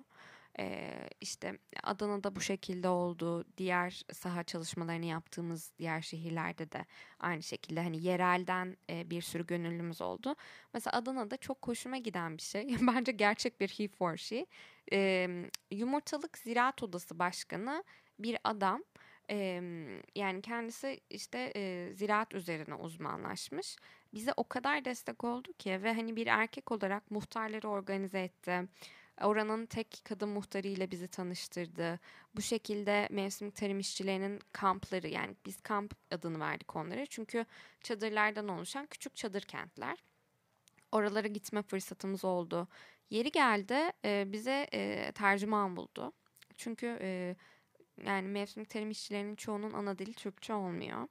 [0.59, 3.45] Ee, işte Adana'da bu şekilde oldu.
[3.57, 6.87] Diğer saha çalışmalarını yaptığımız diğer şehirlerde de
[7.21, 10.37] aynı şekilde hani yerelden e, bir sürü gönüllümüz oldu.
[10.75, 12.69] Mesela Adana'da çok hoşuma giden bir şey.
[12.81, 14.47] Bence gerçek bir he for she.
[14.93, 15.29] Ee,
[15.71, 17.85] Yumurtalık Ziraat Odası Başkanı
[18.19, 18.83] bir adam.
[19.31, 19.63] Ee,
[20.15, 23.77] yani kendisi işte e, ziraat üzerine uzmanlaşmış
[24.15, 28.69] bize o kadar destek oldu ki ve hani bir erkek olarak muhtarları organize etti.
[29.21, 32.01] Oranın tek kadın muhtarıyla bizi tanıştırdı.
[32.37, 37.07] Bu şekilde mevsim tarım işçilerinin kampları yani biz kamp adını verdik onlara.
[37.07, 37.47] Çünkü
[37.81, 39.99] çadırlardan oluşan küçük çadır kentler.
[40.93, 42.69] Oralara gitme fırsatımız oldu.
[43.11, 46.13] Yeri geldi e, bize e, tercüman buldu.
[46.57, 47.37] Çünkü e,
[48.07, 51.09] yani mevsim tarım işçilerinin çoğunun ana dili Türkçe olmuyor.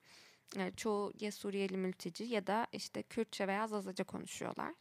[0.57, 4.73] E, çoğu ya Suriyeli mülteci ya da işte Kürtçe veya Zazaca konuşuyorlar.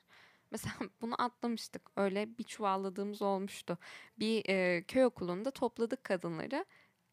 [0.54, 1.82] Mesela bunu atlamıştık.
[1.96, 3.78] Öyle bir çuvalladığımız olmuştu.
[4.18, 6.64] Bir e, köy okulunda topladık kadınları.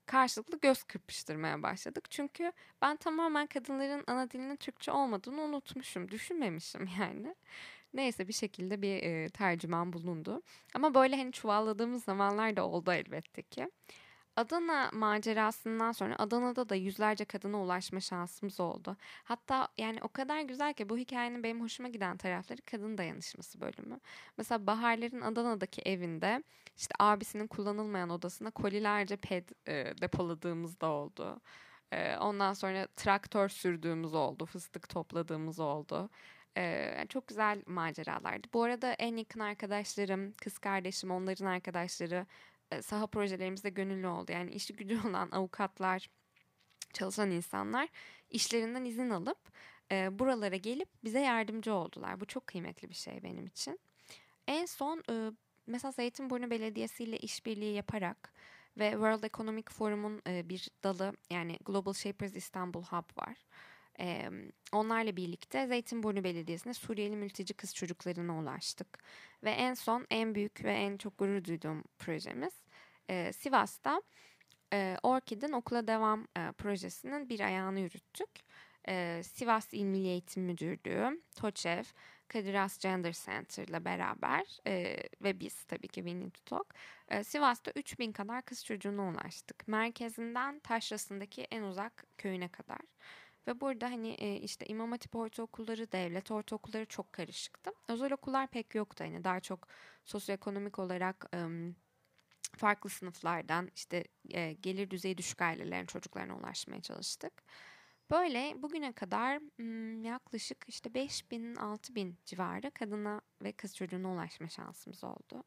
[0.05, 2.11] Karşılıklı göz kırpıştırmaya başladık.
[2.11, 2.51] Çünkü
[2.81, 6.11] ben tamamen kadınların ana dilinin Türkçe olmadığını unutmuşum.
[6.11, 7.35] Düşünmemişim yani.
[7.93, 10.41] Neyse bir şekilde bir e, tercüman bulundu.
[10.73, 13.69] Ama böyle hani çuvalladığımız zamanlar da oldu elbette ki.
[14.35, 18.97] Adana macerasından sonra Adana'da da yüzlerce kadına ulaşma şansımız oldu.
[19.23, 23.99] Hatta yani o kadar güzel ki bu hikayenin benim hoşuma giden tarafları kadın dayanışması bölümü.
[24.37, 26.43] Mesela Baharların Adana'daki evinde
[26.77, 31.41] işte abisinin kullanılmayan odasına kolilerce ped e, depoladığımız da oldu.
[31.91, 36.09] E, ondan sonra traktör sürdüğümüz oldu, fıstık topladığımız oldu.
[36.57, 38.47] E, çok güzel maceralardı.
[38.53, 42.25] Bu arada en yakın arkadaşlarım, kız kardeşim, onların arkadaşları
[42.81, 44.31] saha projelerimizde gönüllü oldu.
[44.31, 46.09] Yani işi gücü olan avukatlar,
[46.93, 47.89] çalışan insanlar
[48.29, 49.37] işlerinden izin alıp
[49.91, 52.19] e, buralara gelip bize yardımcı oldular.
[52.19, 53.79] Bu çok kıymetli bir şey benim için.
[54.47, 55.31] En son e,
[55.67, 58.33] mesela Zeytinburnu Belediyesi ile işbirliği yaparak
[58.77, 63.37] ve World Economic Forum'un e, bir dalı yani Global Shapers İstanbul Hub var.
[64.01, 64.29] E,
[64.71, 69.03] onlarla birlikte Zeytinburnu Belediyesi'ne Suriyeli mülteci kız çocuklarına ulaştık.
[69.43, 72.53] Ve en son en büyük ve en çok gurur duyduğum projemiz
[73.09, 74.01] e, Sivas'ta
[74.73, 78.29] e, Orkid'in okula devam e, projesinin bir ayağını yürüttük.
[78.87, 81.83] E, Sivas İl Milli Eğitim Müdürlüğü, TOÇEV,
[82.27, 86.75] Kadir Has Gender Center ile beraber e, ve biz tabii ki Need to Talk
[87.07, 89.67] e, Sivas'ta 3000 kadar kız çocuğuna ulaştık.
[89.67, 92.79] Merkezinden Taşrası'ndaki en uzak köyüne kadar.
[93.47, 97.71] Ve burada hani e, işte İmam Hatip ortaokulları, devlet ortaokulları çok karışıktı.
[97.87, 99.67] Özel okullar pek yoktu hani daha çok
[100.05, 101.31] sosyoekonomik olarak
[102.57, 107.43] farklı sınıflardan işte e, gelir düzeyi düşük ailelerin çocuklarına ulaşmaya çalıştık.
[108.11, 109.39] Böyle bugüne kadar
[110.03, 115.43] yaklaşık işte 5000 6000 civarı kadına ve kız çocuğuna ulaşma şansımız oldu.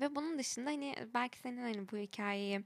[0.00, 2.64] Ve bunun dışında hani belki senin hani bu hikayeyi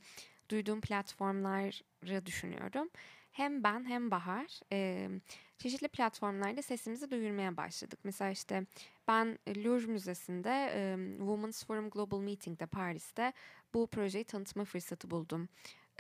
[0.51, 2.91] duyduğum platformları düşünüyorum.
[3.37, 5.09] Hem ben hem Bahar e,
[5.59, 7.99] çeşitli platformlarda sesimizi duyurmaya başladık.
[8.05, 8.67] Mesela işte
[9.09, 13.33] ben Louvre Müzesi'nde e, Women's Forum Global Meeting'de Paris'te
[13.75, 15.49] bu projeyi tanıtma fırsatı buldum.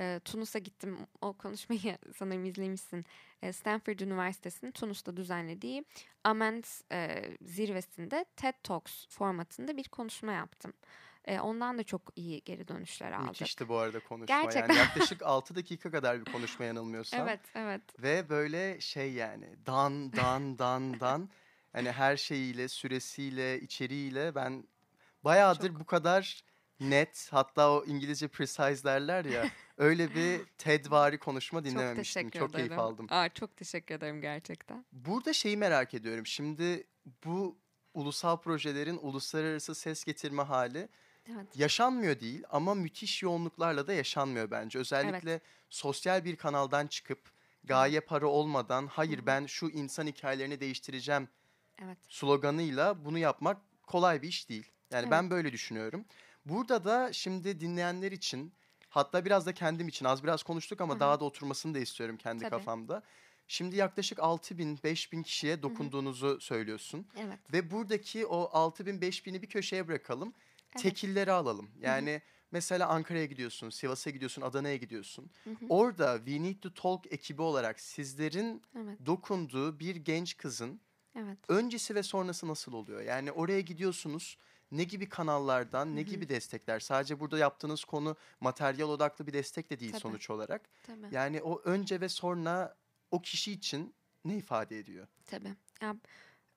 [0.01, 0.99] E, Tunus'a gittim.
[1.21, 3.05] O konuşmayı sanırım izlemişsin.
[3.43, 5.85] E, Stanford Üniversitesi'nin Tunus'ta düzenlediği
[6.25, 10.73] Amend e, zirvesinde TED Talks formatında bir konuşma yaptım.
[11.27, 13.29] E, ondan da çok iyi geri dönüşler aldık.
[13.29, 14.43] Müthişti bu arada konuşma.
[14.43, 14.75] Gerçekten.
[14.75, 17.21] Yani yaklaşık 6 dakika kadar bir konuşma yanılmıyorsam.
[17.21, 17.83] Evet, evet.
[18.03, 21.29] Ve böyle şey yani dan dan dan dan
[21.73, 24.65] hani her şeyiyle, süresiyle, içeriğiyle ben
[25.25, 25.81] bayağıdır Çok.
[25.81, 26.43] bu kadar
[26.81, 29.45] net hatta o İngilizce precise derler ya
[29.77, 32.31] öyle bir TED-vari konuşma Çok dinlememiştim.
[32.31, 32.67] Çok ederim.
[32.69, 33.07] keyif aldım.
[33.11, 34.85] Aa, çok teşekkür ederim gerçekten.
[34.93, 36.27] Burada şeyi merak ediyorum.
[36.27, 36.87] Şimdi
[37.25, 37.59] bu
[37.95, 40.89] ulusal projelerin uluslararası ses getirme hali
[41.33, 41.47] Evet.
[41.55, 44.79] yaşanmıyor değil ama müthiş yoğunluklarla da yaşanmıyor bence.
[44.79, 47.19] Özellikle sosyal bir kanaldan çıkıp
[47.65, 51.29] gaye para olmadan hayır ben şu insan hikayelerini değiştireceğim
[51.85, 51.99] Evet.
[52.09, 54.67] sloganıyla bunu yapmak kolay bir iş değil.
[54.91, 55.11] Yani Evet.
[55.11, 56.05] ben böyle düşünüyorum.
[56.45, 58.53] Burada da şimdi dinleyenler için
[58.89, 61.01] hatta biraz da kendim için az biraz konuştuk ama Hı hı.
[61.01, 62.51] daha da oturmasını da istiyorum kendi Tabii.
[62.51, 63.03] kafamda.
[63.49, 67.07] Şimdi yaklaşık 6000 bin, 5000 kişiye dokunduğunuzu söylüyorsun.
[67.17, 67.39] Evet.
[67.53, 70.33] Ve buradaki o 6000 bin, 5000'i bir köşeye bırakalım.
[70.83, 71.71] Tekilleri alalım.
[71.81, 75.31] Yani mesela Ankara'ya gidiyorsun, Sivas'a gidiyorsun, Adana'ya gidiyorsun.
[75.69, 78.99] Orada We Need to Talk ekibi olarak sizlerin Evet.
[79.07, 80.81] dokunduğu bir genç kızın
[81.19, 81.39] Evet.
[81.49, 83.01] öncesi ve sonrası nasıl oluyor?
[83.01, 84.39] Yani oraya gidiyorsunuz.
[84.73, 86.09] Ne gibi kanallardan, ne Hı hı.
[86.09, 86.81] gibi destekler?
[86.81, 90.01] Sadece burada yaptığınız konu materyal odaklı bir destek de değil Tabii.
[90.01, 90.69] sonuç olarak.
[90.83, 91.07] Tabii.
[91.11, 92.77] Yani o önce ve sonra
[93.11, 95.07] o kişi için ne ifade ediyor?
[95.27, 95.55] Tabii.
[95.83, 95.97] Ya,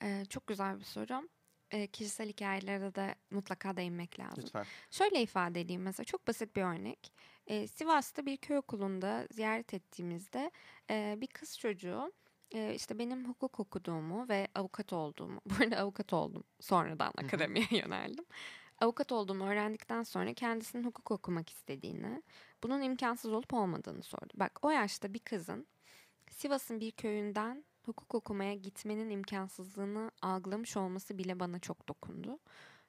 [0.04, 1.30] e, çok güzel bir soru.
[1.72, 4.44] E, kişisel hikayelere de mutlaka değinmek lazım.
[4.44, 4.66] Lütfen.
[4.92, 7.14] Şöyle ifade edeyim mesela çok basit bir örnek.
[7.48, 10.52] E, Sivas'ta bir köy okulunda ziyaret ettiğimizde
[10.90, 12.14] e, bir kız çocuğu
[12.52, 18.26] e, işte benim hukuk okuduğumu ve avukat olduğumu, bu arada avukat oldum sonradan akademiye yöneldim.
[18.82, 22.24] Avukat olduğumu öğrendikten sonra kendisinin hukuk okumak istediğini,
[22.64, 24.34] bunun imkansız olup olmadığını sordu.
[24.34, 25.68] Bak o yaşta bir kızın
[26.30, 32.40] Sivas'ın bir köyünden hukuk okumaya gitmenin imkansızlığını algılamış olması bile bana çok dokundu.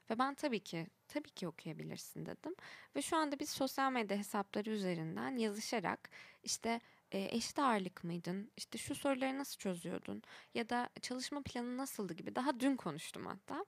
[0.09, 2.55] Ve ben tabii ki, tabii ki okuyabilirsin dedim.
[2.95, 6.09] Ve şu anda biz sosyal medya hesapları üzerinden yazışarak
[6.43, 10.21] işte e, eşit ağırlık mıydın, işte şu soruları nasıl çözüyordun
[10.53, 13.65] ya da çalışma planı nasıldı gibi daha dün konuştum hatta.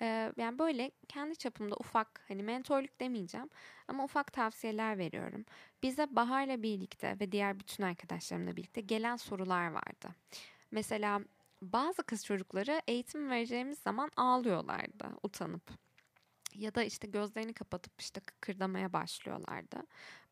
[0.00, 3.50] E, yani böyle kendi çapımda ufak hani mentorluk demeyeceğim
[3.88, 5.44] ama ufak tavsiyeler veriyorum.
[5.82, 10.08] Bize Bahar'la birlikte ve diğer bütün arkadaşlarımla birlikte gelen sorular vardı.
[10.70, 11.20] Mesela
[11.62, 15.70] bazı kız çocukları eğitim vereceğimiz zaman ağlıyorlardı utanıp.
[16.54, 19.82] Ya da işte gözlerini kapatıp işte kıkırdamaya başlıyorlardı.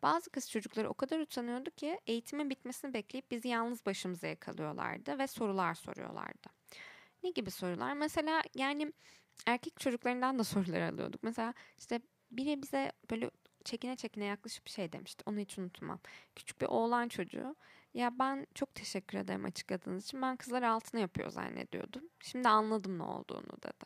[0.03, 5.27] Bazı kız çocukları o kadar utanıyordu ki eğitimin bitmesini bekleyip bizi yalnız başımıza yakalıyorlardı ve
[5.27, 6.49] sorular soruyorlardı.
[7.23, 7.92] Ne gibi sorular?
[7.92, 8.92] Mesela yani
[9.47, 11.23] erkek çocuklarından da sorular alıyorduk.
[11.23, 13.31] Mesela işte biri bize böyle
[13.64, 15.23] çekine çekine yaklaşıp şey demişti.
[15.27, 16.01] Onu hiç unutmam.
[16.37, 17.57] Küçük bir oğlan çocuğu.
[17.94, 20.22] Ya ben çok teşekkür ederim açıkladığınız için.
[20.22, 22.02] Ben kızlar altına yapıyor zannediyordum.
[22.20, 23.85] Şimdi anladım ne olduğunu dedi.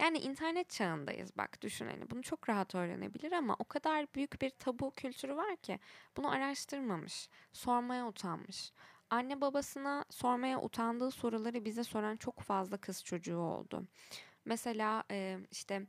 [0.00, 4.50] Yani internet çağındayız bak düşün hani bunu çok rahat öğrenebilir ama o kadar büyük bir
[4.50, 5.78] tabu kültürü var ki
[6.16, 8.72] bunu araştırmamış, sormaya utanmış.
[9.10, 13.86] Anne babasına sormaya utandığı soruları bize soran çok fazla kız çocuğu oldu.
[14.44, 15.04] Mesela
[15.50, 15.86] işte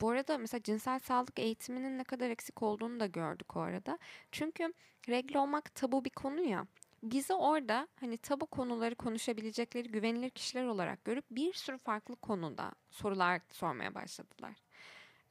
[0.00, 3.98] bu arada mesela cinsel sağlık eğitiminin ne kadar eksik olduğunu da gördük o arada.
[4.32, 4.74] Çünkü
[5.08, 6.66] regle olmak tabu bir konu ya.
[7.02, 13.40] Bizi orada hani tabu konuları konuşabilecekleri güvenilir kişiler olarak görüp bir sürü farklı konuda sorular
[13.50, 14.56] sormaya başladılar.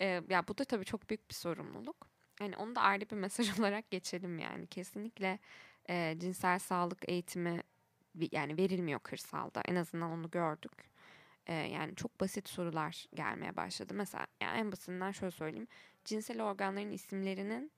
[0.02, 2.08] Ee, ya bu da tabii çok büyük bir sorumluluk.
[2.42, 4.68] Yani onu da ayrı bir mesaj olarak geçelim yani.
[4.68, 5.40] Kesinlikle
[5.90, 7.62] e, cinsel sağlık eğitimi
[8.32, 9.62] yani verilmiyor kırsalda.
[9.66, 10.90] En azından onu gördük.
[11.48, 13.94] Ee, yani çok basit sorular gelmeye başladı.
[13.94, 15.68] Mesela yani en basitinden şöyle söyleyeyim.
[16.06, 17.72] Cinsel organların isimlerinin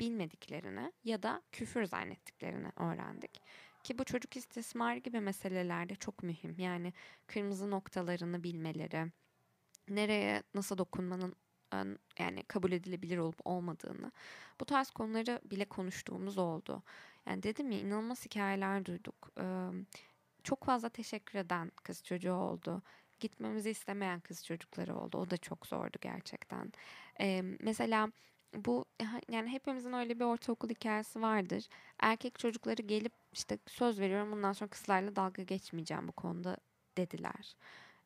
[0.00, 3.40] bilmediklerini ya da küfür zannettiklerini öğrendik.
[3.84, 6.54] Ki bu çocuk istismarı gibi meselelerde çok mühim.
[6.58, 6.92] Yani
[7.26, 9.12] kırmızı noktalarını bilmeleri,
[9.88, 11.34] nereye nasıl dokunmanın
[11.72, 14.12] ön- yani kabul edilebilir olup olmadığını
[14.60, 16.82] bu tarz konuları bile konuştuğumuz oldu.
[17.26, 19.30] Yani dedim ya inanılmaz hikayeler duyduk.
[19.40, 19.68] Ee,
[20.44, 22.82] çok fazla teşekkür eden kız çocuğu oldu.
[23.20, 25.18] Gitmemizi istemeyen kız çocukları oldu.
[25.18, 26.72] O da çok zordu gerçekten.
[27.20, 28.12] Ee, mesela
[28.54, 28.84] bu
[29.30, 31.68] yani hepimizin öyle bir ortaokul hikayesi vardır.
[32.00, 36.56] Erkek çocukları gelip işte söz veriyorum bundan sonra kızlarla dalga geçmeyeceğim bu konuda
[36.96, 37.56] dediler.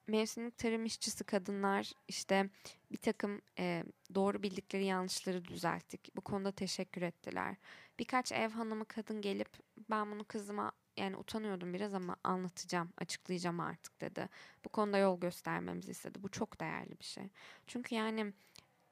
[0.06, 2.50] Mevsimlik tarım işçisi kadınlar işte
[2.92, 3.84] bir takım e,
[4.14, 6.16] doğru bildikleri yanlışları düzelttik.
[6.16, 7.56] Bu konuda teşekkür ettiler.
[7.98, 9.48] Birkaç ev hanımı kadın gelip
[9.90, 14.28] ben bunu kızıma yani utanıyordum biraz ama anlatacağım, açıklayacağım artık dedi.
[14.64, 16.22] Bu konuda yol göstermemizi istedi.
[16.22, 17.28] Bu çok değerli bir şey.
[17.66, 18.32] Çünkü yani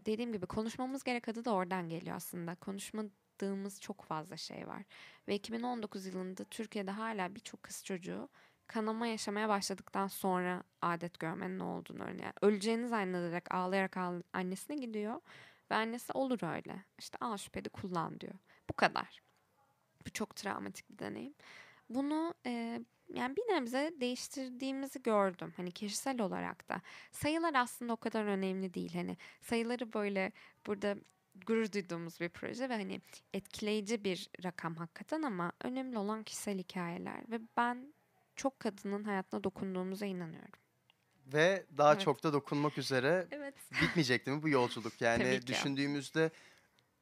[0.07, 2.55] dediğim gibi konuşmamız gerek adı da oradan geliyor aslında.
[2.55, 4.83] Konuşmadığımız çok fazla şey var.
[5.29, 8.29] Ve 2019 yılında Türkiye'de hala birçok kız çocuğu
[8.67, 12.25] kanama yaşamaya başladıktan sonra adet görmenin ne olduğunu öğreniyor.
[12.25, 13.97] Yani öleceğini zannederek ağlayarak
[14.33, 15.21] annesine gidiyor.
[15.71, 16.85] Ve annesi olur öyle.
[16.99, 18.35] İşte al şüpheli kullan diyor.
[18.69, 19.23] Bu kadar.
[20.07, 21.35] Bu çok travmatik bir deneyim.
[21.91, 22.81] Bunu e,
[23.15, 25.53] yani bir nebze değiştirdiğimizi gördüm.
[25.57, 26.81] Hani kişisel olarak da.
[27.13, 28.95] Sayılar aslında o kadar önemli değil.
[28.95, 30.33] Hani sayıları böyle
[30.67, 30.97] burada
[31.47, 33.01] gurur duyduğumuz bir proje ve hani
[33.35, 37.95] etkileyici bir rakam hakikaten ama önemli olan kişisel hikayeler ve ben
[38.37, 40.59] çok kadının hayatına dokunduğumuza inanıyorum.
[41.27, 42.03] Ve daha evet.
[42.03, 43.55] çok da dokunmak üzere evet.
[43.83, 45.01] bitmeyecek değil mi bu yolculuk?
[45.01, 46.31] Yani düşündüğümüzde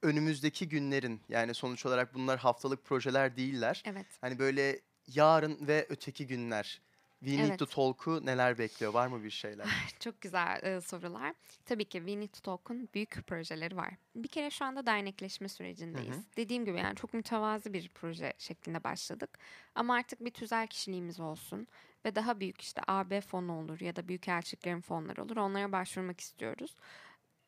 [0.03, 3.83] önümüzdeki günlerin yani sonuç olarak bunlar haftalık projeler değiller.
[3.87, 4.07] Evet.
[4.21, 6.81] Hani böyle yarın ve öteki günler
[7.25, 8.95] We Need to Talk'u neler bekliyor?
[8.95, 9.67] Var mı bir şeyler?
[10.01, 11.35] Çok güzel e, sorular.
[11.65, 13.95] Tabii ki We Need to Talk'un büyük projeleri var.
[14.15, 16.15] Bir kere şu anda dernekleşme sürecindeyiz.
[16.17, 16.25] Hı hı.
[16.37, 19.39] Dediğim gibi yani çok mütevazi bir proje şeklinde başladık.
[19.75, 21.67] Ama artık bir tüzel kişiliğimiz olsun
[22.05, 25.37] ve daha büyük işte AB fonu olur ya da büyük elçiklerin fonları olur.
[25.37, 26.77] Onlara başvurmak istiyoruz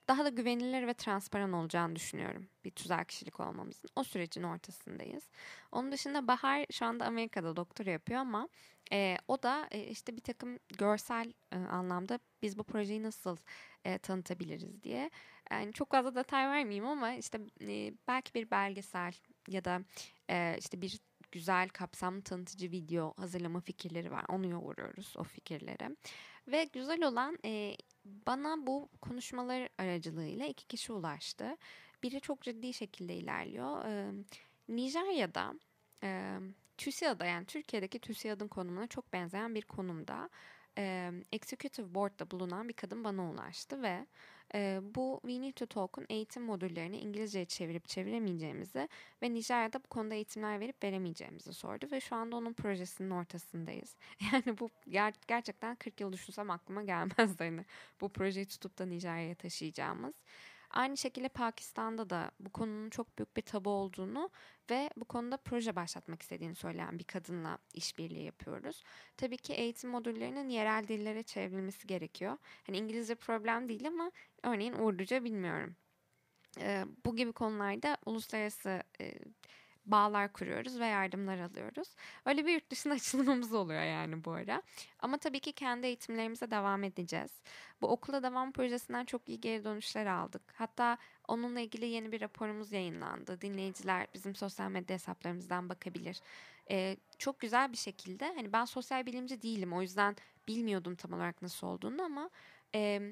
[0.09, 3.91] daha da güvenilir ve transparan olacağını düşünüyorum bir tüzel kişilik olmamızın.
[3.97, 5.25] O sürecin ortasındayız.
[5.73, 8.49] Onun dışında Bahar şu anda Amerika'da doktora yapıyor ama
[8.93, 13.37] e, o da e, işte bir takım görsel e, anlamda biz bu projeyi nasıl
[13.85, 15.11] e, tanıtabiliriz diye.
[15.51, 19.13] Yani çok fazla detay vermeyeyim ama işte e, belki bir belgesel
[19.49, 19.81] ya da
[20.31, 21.01] e, işte bir
[21.33, 24.25] güzel kapsamlı tanıtıcı video hazırlama fikirleri var.
[24.29, 25.97] Onu yoğuruyoruz o fikirlere.
[26.49, 27.77] Ve güzel olan e,
[28.27, 31.57] bana bu konuşmalar aracılığıyla iki kişi ulaştı.
[32.03, 33.85] Biri çok ciddi şekilde ilerliyor.
[33.85, 34.13] E,
[34.69, 35.55] Nijerya'da,
[36.03, 36.39] e,
[36.79, 40.31] TÜSİAD'da yani Türkiye'deki TÜSİAD'ın konumuna çok benzeyen bir konumda
[40.79, 44.07] e, Executive Board'da bulunan bir kadın bana ulaştı ve
[44.55, 48.89] e, bu We Need to Talk'un eğitim modüllerini İngilizceye çevirip çeviremeyeceğimizi
[49.23, 53.97] ve Nijerya'da bu konuda eğitimler verip veremeyeceğimizi sordu ve şu anda onun projesinin ortasındayız.
[54.33, 57.65] Yani bu ger- gerçekten 40 yıl düşünsem aklıma gelmezdi hani
[58.01, 60.15] bu projeyi tutup da Nijerya'ya taşıyacağımız.
[60.77, 64.31] Aynı şekilde Pakistan'da da bu konunun çok büyük bir tabu olduğunu
[64.71, 68.83] ve bu konuda proje başlatmak istediğini söyleyen bir kadınla işbirliği yapıyoruz.
[69.17, 72.37] Tabii ki eğitim modüllerinin yerel dillere çevrilmesi gerekiyor.
[72.67, 74.13] Hani İngilizce problem değil ama
[74.43, 75.77] örneğin Urduca bilmiyorum.
[76.61, 79.15] Ee, bu gibi konularda uluslararası e,
[79.87, 81.89] bağlar kuruyoruz ve yardımlar alıyoruz.
[82.25, 84.63] Öyle bir yurt dışına açılımımız oluyor yani bu ara.
[84.99, 87.31] Ama tabii ki kendi eğitimlerimize devam edeceğiz.
[87.81, 90.43] Bu okula devam projesinden çok iyi geri dönüşler aldık.
[90.55, 93.41] Hatta onunla ilgili yeni bir raporumuz yayınlandı.
[93.41, 96.21] Dinleyiciler bizim sosyal medya hesaplarımızdan bakabilir.
[96.71, 100.17] Ee, çok güzel bir şekilde hani ben sosyal bilimci değilim o yüzden
[100.49, 102.31] bilmiyordum tam olarak nasıl olduğunu ama
[102.75, 103.03] e,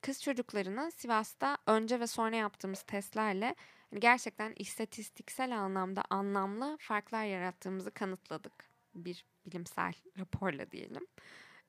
[0.00, 3.54] kız çocuklarına Sivas'ta önce ve sonra yaptığımız testlerle
[3.92, 8.52] hani gerçekten istatistiksel anlamda anlamlı farklar yarattığımızı kanıtladık.
[8.94, 11.06] Bir bilimsel raporla diyelim.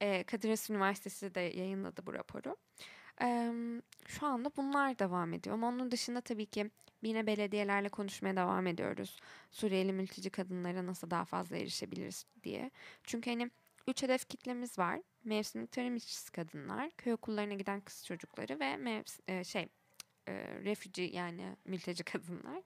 [0.02, 2.58] Ee, Kadir Has Üniversitesi de yayınladı bu raporu.
[3.22, 3.54] Ee,
[4.08, 5.54] şu anda bunlar devam ediyor.
[5.56, 9.20] Ama onun dışında tabii ki yine belediyelerle konuşmaya devam ediyoruz.
[9.52, 12.72] Suriyeli mülteci kadınlara nasıl daha fazla erişebiliriz diye.
[13.04, 13.52] Çünkü hani
[13.88, 15.02] üç hedef kitlemiz var.
[15.24, 19.70] Mevsimlik tarım işçisi kadınlar, köy okullarına giden kız çocukları ve mevs- e, şey
[20.28, 20.34] e,
[20.64, 22.64] refugee yani mülteci kadınlar.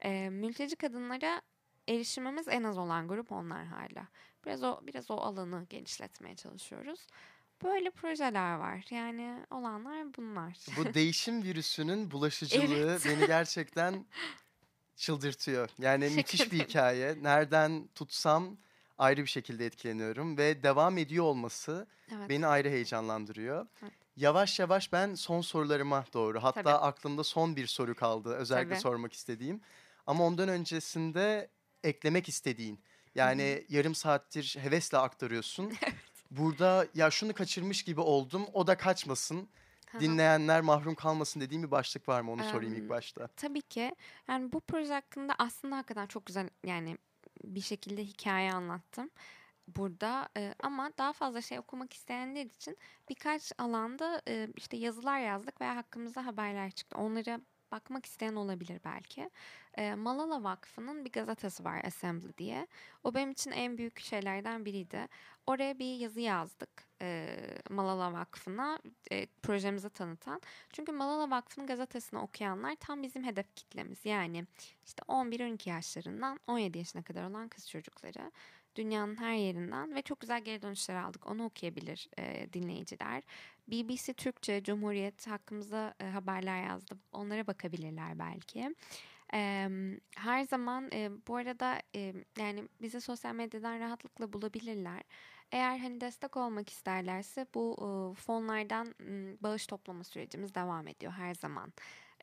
[0.00, 1.42] E, mülteci kadınlara
[1.88, 4.08] erişimimiz en az olan grup onlar hala.
[4.46, 7.06] Biraz o biraz o alanı genişletmeye çalışıyoruz.
[7.64, 8.84] Böyle projeler var.
[8.90, 10.56] Yani olanlar bunlar.
[10.76, 13.06] Bu değişim virüsünün bulaşıcılığı evet.
[13.06, 14.06] beni gerçekten
[14.96, 15.68] çıldırtıyor.
[15.78, 17.16] Yani müthiş bir hikaye.
[17.22, 18.56] Nereden tutsam
[18.98, 22.28] ayrı bir şekilde etkileniyorum ve devam ediyor olması evet.
[22.30, 23.66] beni ayrı heyecanlandırıyor.
[23.82, 24.01] Evet.
[24.16, 26.42] Yavaş yavaş ben son sorularıma doğru.
[26.42, 26.74] Hatta Tabii.
[26.74, 28.80] aklımda son bir soru kaldı özellikle Tabii.
[28.80, 29.60] sormak istediğim.
[30.06, 31.50] Ama ondan öncesinde
[31.84, 32.80] eklemek istediğin.
[33.14, 33.76] Yani Hı-hı.
[33.76, 35.72] yarım saattir hevesle aktarıyorsun.
[36.30, 39.48] Burada ya şunu kaçırmış gibi oldum o da kaçmasın.
[40.00, 43.26] Dinleyenler mahrum kalmasın dediğim bir başlık var mı onu sorayım Em, ilk başta.
[43.26, 43.94] Tabii ki.
[44.28, 46.98] Yani bu proje hakkında aslında hakikaten çok güzel yani
[47.44, 49.10] bir şekilde hikaye anlattım
[49.68, 52.76] burada Ee, ama daha fazla şey okumak isteyenler için
[53.08, 56.98] birkaç alanda e, işte yazılar yazdık veya hakkımızda haberler çıktı.
[56.98, 57.40] Onlara
[57.72, 59.30] bakmak isteyen olabilir belki.
[59.78, 62.66] Ee, Malala Vakfı'nın bir gazetesi var Assembly diye.
[63.04, 65.08] O benim için en büyük şeylerden biriydi.
[65.46, 66.70] Oraya bir yazı yazdık
[67.02, 67.36] e,
[67.70, 68.78] Malala Vakfı'na
[69.10, 70.40] e, projemizi tanıtan.
[70.72, 74.04] Çünkü Malala Vakfı'nın gazetesini okuyanlar tam bizim hedef kitlemiz.
[74.04, 74.46] Yani
[74.84, 78.32] işte 11-12 yaşlarından 17 yaşına kadar olan kız çocukları.
[78.76, 81.26] Dünyanın her yerinden ve çok güzel geri dönüşler aldık.
[81.26, 83.22] Onu okuyabilir e, dinleyiciler.
[83.68, 86.98] BBC Türkçe, Cumhuriyet hakkımızda e, haberler yazdı.
[87.12, 88.74] Onlara bakabilirler belki.
[89.34, 89.68] E,
[90.16, 95.02] her zaman e, bu arada e, yani bizi sosyal medyadan rahatlıkla bulabilirler.
[95.52, 101.34] Eğer hani destek olmak isterlerse bu e, fonlardan m, bağış toplama sürecimiz devam ediyor her
[101.34, 101.72] zaman.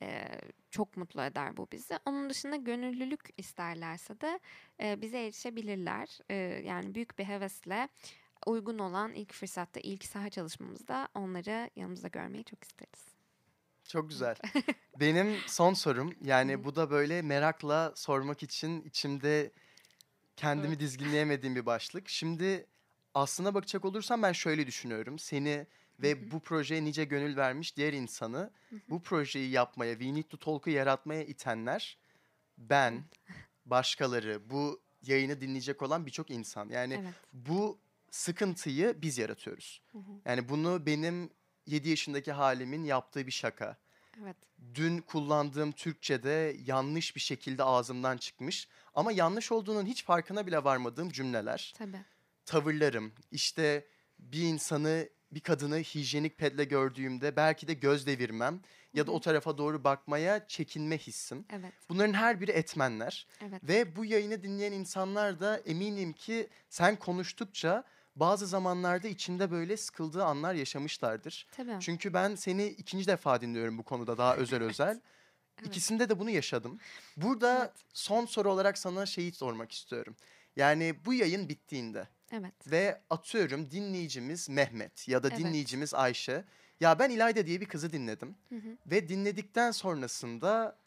[0.01, 0.27] E,
[0.71, 1.99] çok mutlu eder bu bizi.
[2.05, 4.39] Onun dışında gönüllülük isterlerse de
[4.81, 6.19] e, bize erişebilirler.
[6.29, 6.35] E,
[6.65, 7.89] yani büyük bir hevesle
[8.45, 13.19] uygun olan ilk fırsatta ilk saha çalışmamızda onları yanımızda görmeyi çok isteriz.
[13.87, 14.35] Çok güzel.
[14.99, 19.51] Benim son sorum yani bu da böyle merakla sormak için içimde
[20.35, 22.09] kendimi dizginleyemediğim bir başlık.
[22.09, 22.65] Şimdi
[23.13, 25.19] aslına bakacak olursam ben şöyle düşünüyorum.
[25.19, 25.67] Seni
[26.01, 28.51] ve bu projeye nice gönül vermiş diğer insanı
[28.89, 31.97] bu projeyi yapmaya, We Need to Talk'u yaratmaya itenler
[32.57, 33.03] ben,
[33.65, 36.69] başkaları, bu yayını dinleyecek olan birçok insan.
[36.69, 37.13] Yani Evet.
[37.33, 37.79] bu
[38.11, 39.81] sıkıntıyı biz yaratıyoruz.
[40.25, 41.29] Yani bunu benim
[41.65, 43.77] 7 yaşındaki halimin yaptığı bir şaka.
[44.21, 44.37] Evet.
[44.73, 51.09] Dün kullandığım Türkçe'de yanlış bir şekilde ağzımdan çıkmış ama yanlış olduğunun hiç farkına bile varmadığım
[51.09, 52.01] cümleler, Tabii.
[52.45, 53.87] tavırlarım, işte
[54.19, 58.61] bir insanı, bir kadını hijyenik pedle gördüğümde belki de göz devirmem
[58.93, 61.45] ya da o tarafa doğru bakmaya çekinme hissim.
[61.49, 61.73] Evet.
[61.89, 63.27] Bunların her biri etmenler.
[63.41, 63.61] Evet.
[63.63, 67.83] Ve bu yayını dinleyen insanlar da eminim ki sen konuştukça
[68.15, 71.47] bazı zamanlarda içinde böyle sıkıldığı anlar yaşamışlardır.
[71.51, 71.77] Tabii.
[71.79, 75.01] Çünkü ben seni ikinci defa dinliyorum bu konuda daha özel özel.
[75.59, 75.67] Evet.
[75.67, 76.79] İkisinde de bunu yaşadım.
[77.17, 77.85] Burada Evet.
[77.93, 80.15] son soru olarak sana şeyi sormak istiyorum.
[80.55, 82.53] Yani bu yayın bittiğinde Evet.
[82.71, 85.39] ve atıyorum dinleyicimiz Mehmet ya da Evet.
[85.39, 86.45] dinleyicimiz Ayşe.
[86.79, 88.35] Ya ben İlayda diye bir kızı dinledim.
[88.49, 88.77] Hı hı.
[88.85, 90.77] Ve dinledikten sonrasında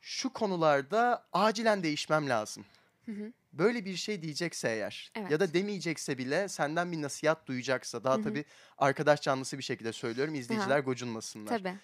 [0.00, 2.64] şu konularda acilen değişmem lazım.
[3.06, 3.32] Hı hı.
[3.52, 5.40] Böyle bir şey diyecekse eğer ya Evet.
[5.40, 8.22] da demeyecekse bile senden bir nasihat duyacaksa daha Hı hı.
[8.22, 8.44] tabii
[8.78, 11.58] arkadaş canlısı bir şekilde söylüyorum izleyiciler gocunmasınlar.
[11.58, 11.74] Tabii.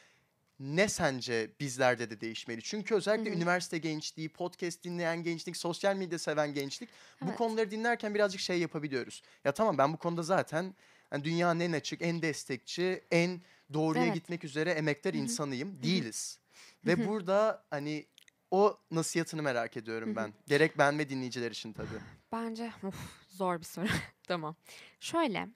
[0.61, 2.62] Ne sence bizlerde de değişmeli?
[2.62, 3.36] Çünkü özellikle Hı hı.
[3.38, 6.88] üniversite gençliği, podcast dinleyen gençlik, sosyal medya seven gençlik
[7.20, 7.38] bu Evet.
[7.38, 9.22] konuları dinlerken birazcık şey yapabiliyoruz.
[9.44, 10.74] Ya tamam ben bu konuda zaten
[11.12, 13.40] yani dünyanın en açık, en destekçi, en
[13.72, 14.14] doğruya Evet.
[14.14, 15.22] gitmek üzere emektar Hı hı.
[15.22, 15.82] insanıyım.
[15.82, 16.38] Değiliz.
[16.84, 18.07] Hı Ve burada hani
[18.50, 20.32] o nasihatını merak ediyorum ben.
[20.46, 21.98] Gerek ben ve dinleyiciler için tabii.
[22.32, 22.94] Bence of,
[23.28, 23.86] zor bir soru.
[24.28, 24.57] tamam.
[25.00, 25.48] Şöyle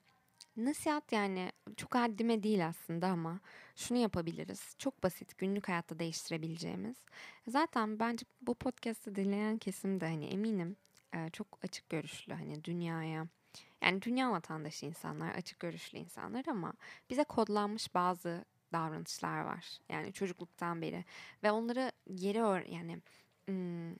[0.65, 3.39] nasihat yani çok haddime değil aslında ama
[3.75, 4.75] şunu yapabiliriz.
[4.77, 6.97] Çok basit günlük hayatta değiştirebileceğimiz.
[7.47, 10.75] Zaten bence bu podcast'ı dinleyen kesim de hani eminim
[11.13, 13.27] e, çok açık görüşlü hani dünyaya
[13.81, 16.73] yani dünya vatandaşı insanlar, açık görüşlü insanlar ama
[17.09, 19.65] bize kodlanmış bazı davranışlar var.
[19.89, 21.05] Yani çocukluktan beri
[21.43, 23.01] ve onları geri öğ yani
[23.45, 23.91] hmm,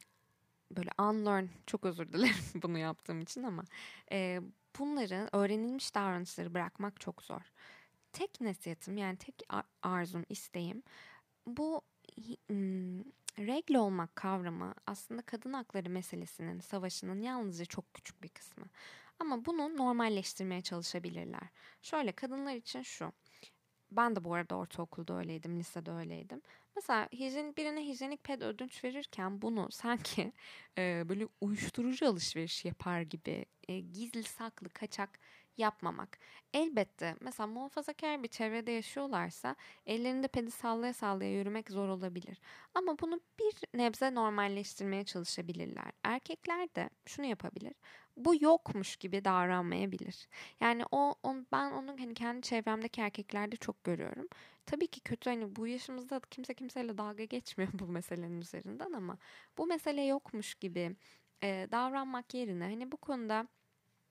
[0.72, 3.64] böyle unlearn çok özür dilerim bunu yaptığım için ama
[4.12, 4.41] e,
[4.80, 7.51] bunları öğrenilmiş davranışları bırakmak çok zor.
[8.13, 10.84] Tek nasihatim yani tek ar- arzum isteğim
[11.47, 11.82] bu
[12.47, 12.99] hmm,
[13.39, 18.65] regle olmak kavramı aslında kadın hakları meselesinin savaşının yalnızca çok küçük bir kısmı.
[19.19, 21.47] Ama bunu normalleştirmeye çalışabilirler.
[21.82, 23.13] Şöyle kadınlar için şu.
[23.91, 26.41] Ben de bu arada ortaokulda öyleydim, lisede öyleydim.
[26.76, 30.34] Mesela hijyen, birine hijyenik ped ödünç verirken bunu sanki
[30.78, 35.19] e, böyle uyuşturucu alışveriş yapar gibi e, gizli saklı kaçak
[35.57, 36.19] yapmamak.
[36.53, 39.55] Elbette mesela muhafazakar bir çevrede yaşıyorlarsa
[39.86, 42.41] ellerinde pedi sallaya sallaya yürümek zor olabilir.
[42.74, 45.91] Ama bunu bir nebze normalleştirmeye çalışabilirler.
[46.03, 47.74] Erkekler de şunu yapabilir.
[48.17, 50.28] Bu yokmuş gibi davranmayabilir.
[50.59, 54.28] Yani o, on, ben onu hani kendi çevremdeki erkeklerde çok görüyorum.
[54.66, 59.18] Tabii ki kötü hani bu yaşımızda kimse kimseyle dalga geçmiyor bu meselenin üzerinden ama
[59.57, 60.95] bu mesele yokmuş gibi
[61.43, 63.47] e, davranmak yerine hani bu konuda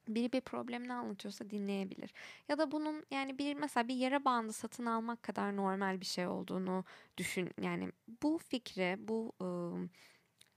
[0.09, 2.15] biri bir problemini anlatıyorsa dinleyebilir.
[2.49, 6.27] Ya da bunun yani bir mesela bir yara bandı satın almak kadar normal bir şey
[6.27, 6.85] olduğunu
[7.19, 7.51] düşün.
[7.63, 7.93] Yani
[8.23, 9.33] bu fikri, bu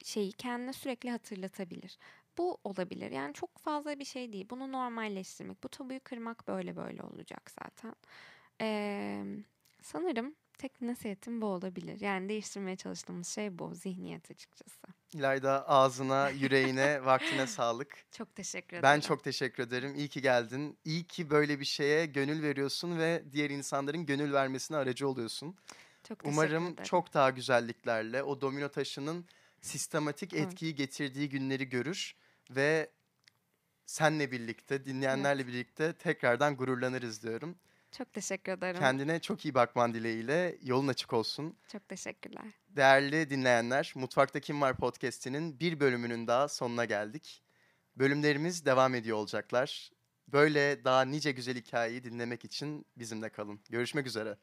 [0.04, 1.98] şeyi kendine sürekli hatırlatabilir.
[2.38, 3.12] Bu olabilir.
[3.12, 4.48] Yani çok fazla bir şey değil.
[4.50, 7.96] Bunu normalleştirmek, bu tabuyu kırmak böyle böyle olacak zaten.
[8.62, 9.26] Ee,
[9.84, 12.02] Sanırım tek nasihatim bu olabilir.
[12.02, 13.76] Yani değiştirmeye çalıştığımız şey bu.
[13.76, 14.88] Zihniyet açıkçası.
[15.14, 18.06] İlayda ağzına, yüreğine, vaktine sağlık.
[18.12, 18.84] Çok teşekkür ederim.
[18.84, 19.96] Ben çok teşekkür ederim.
[19.96, 20.78] İyi ki geldin.
[20.86, 25.56] İyi ki böyle bir şeye gönül veriyorsun ve diğer insanların gönül vermesine aracı oluyorsun.
[26.04, 26.84] çok teşekkür Umarım ederim.
[26.84, 29.26] çok daha güzelliklerle o domino taşının
[29.62, 32.16] sistematik etkiyi getirdiği günleri görür
[32.50, 32.92] ve
[33.86, 37.56] senle birlikte, dinleyenlerle birlikte tekrardan gururlanırız diyorum.
[37.98, 38.80] Çok teşekkür ederim.
[38.80, 41.58] Kendine çok iyi bakman dileğiyle yolun açık olsun.
[41.72, 42.46] Çok teşekkürler.
[42.70, 47.44] Değerli dinleyenler, Mutfakta Kim Var podcast'inin bir bölümünün daha sonuna geldik.
[47.96, 49.90] Bölümlerimiz devam ediyor olacaklar.
[50.28, 53.62] Böyle daha nice güzel hikayeyi dinlemek için bizimle kalın.
[53.70, 54.38] Görüşmek üzere.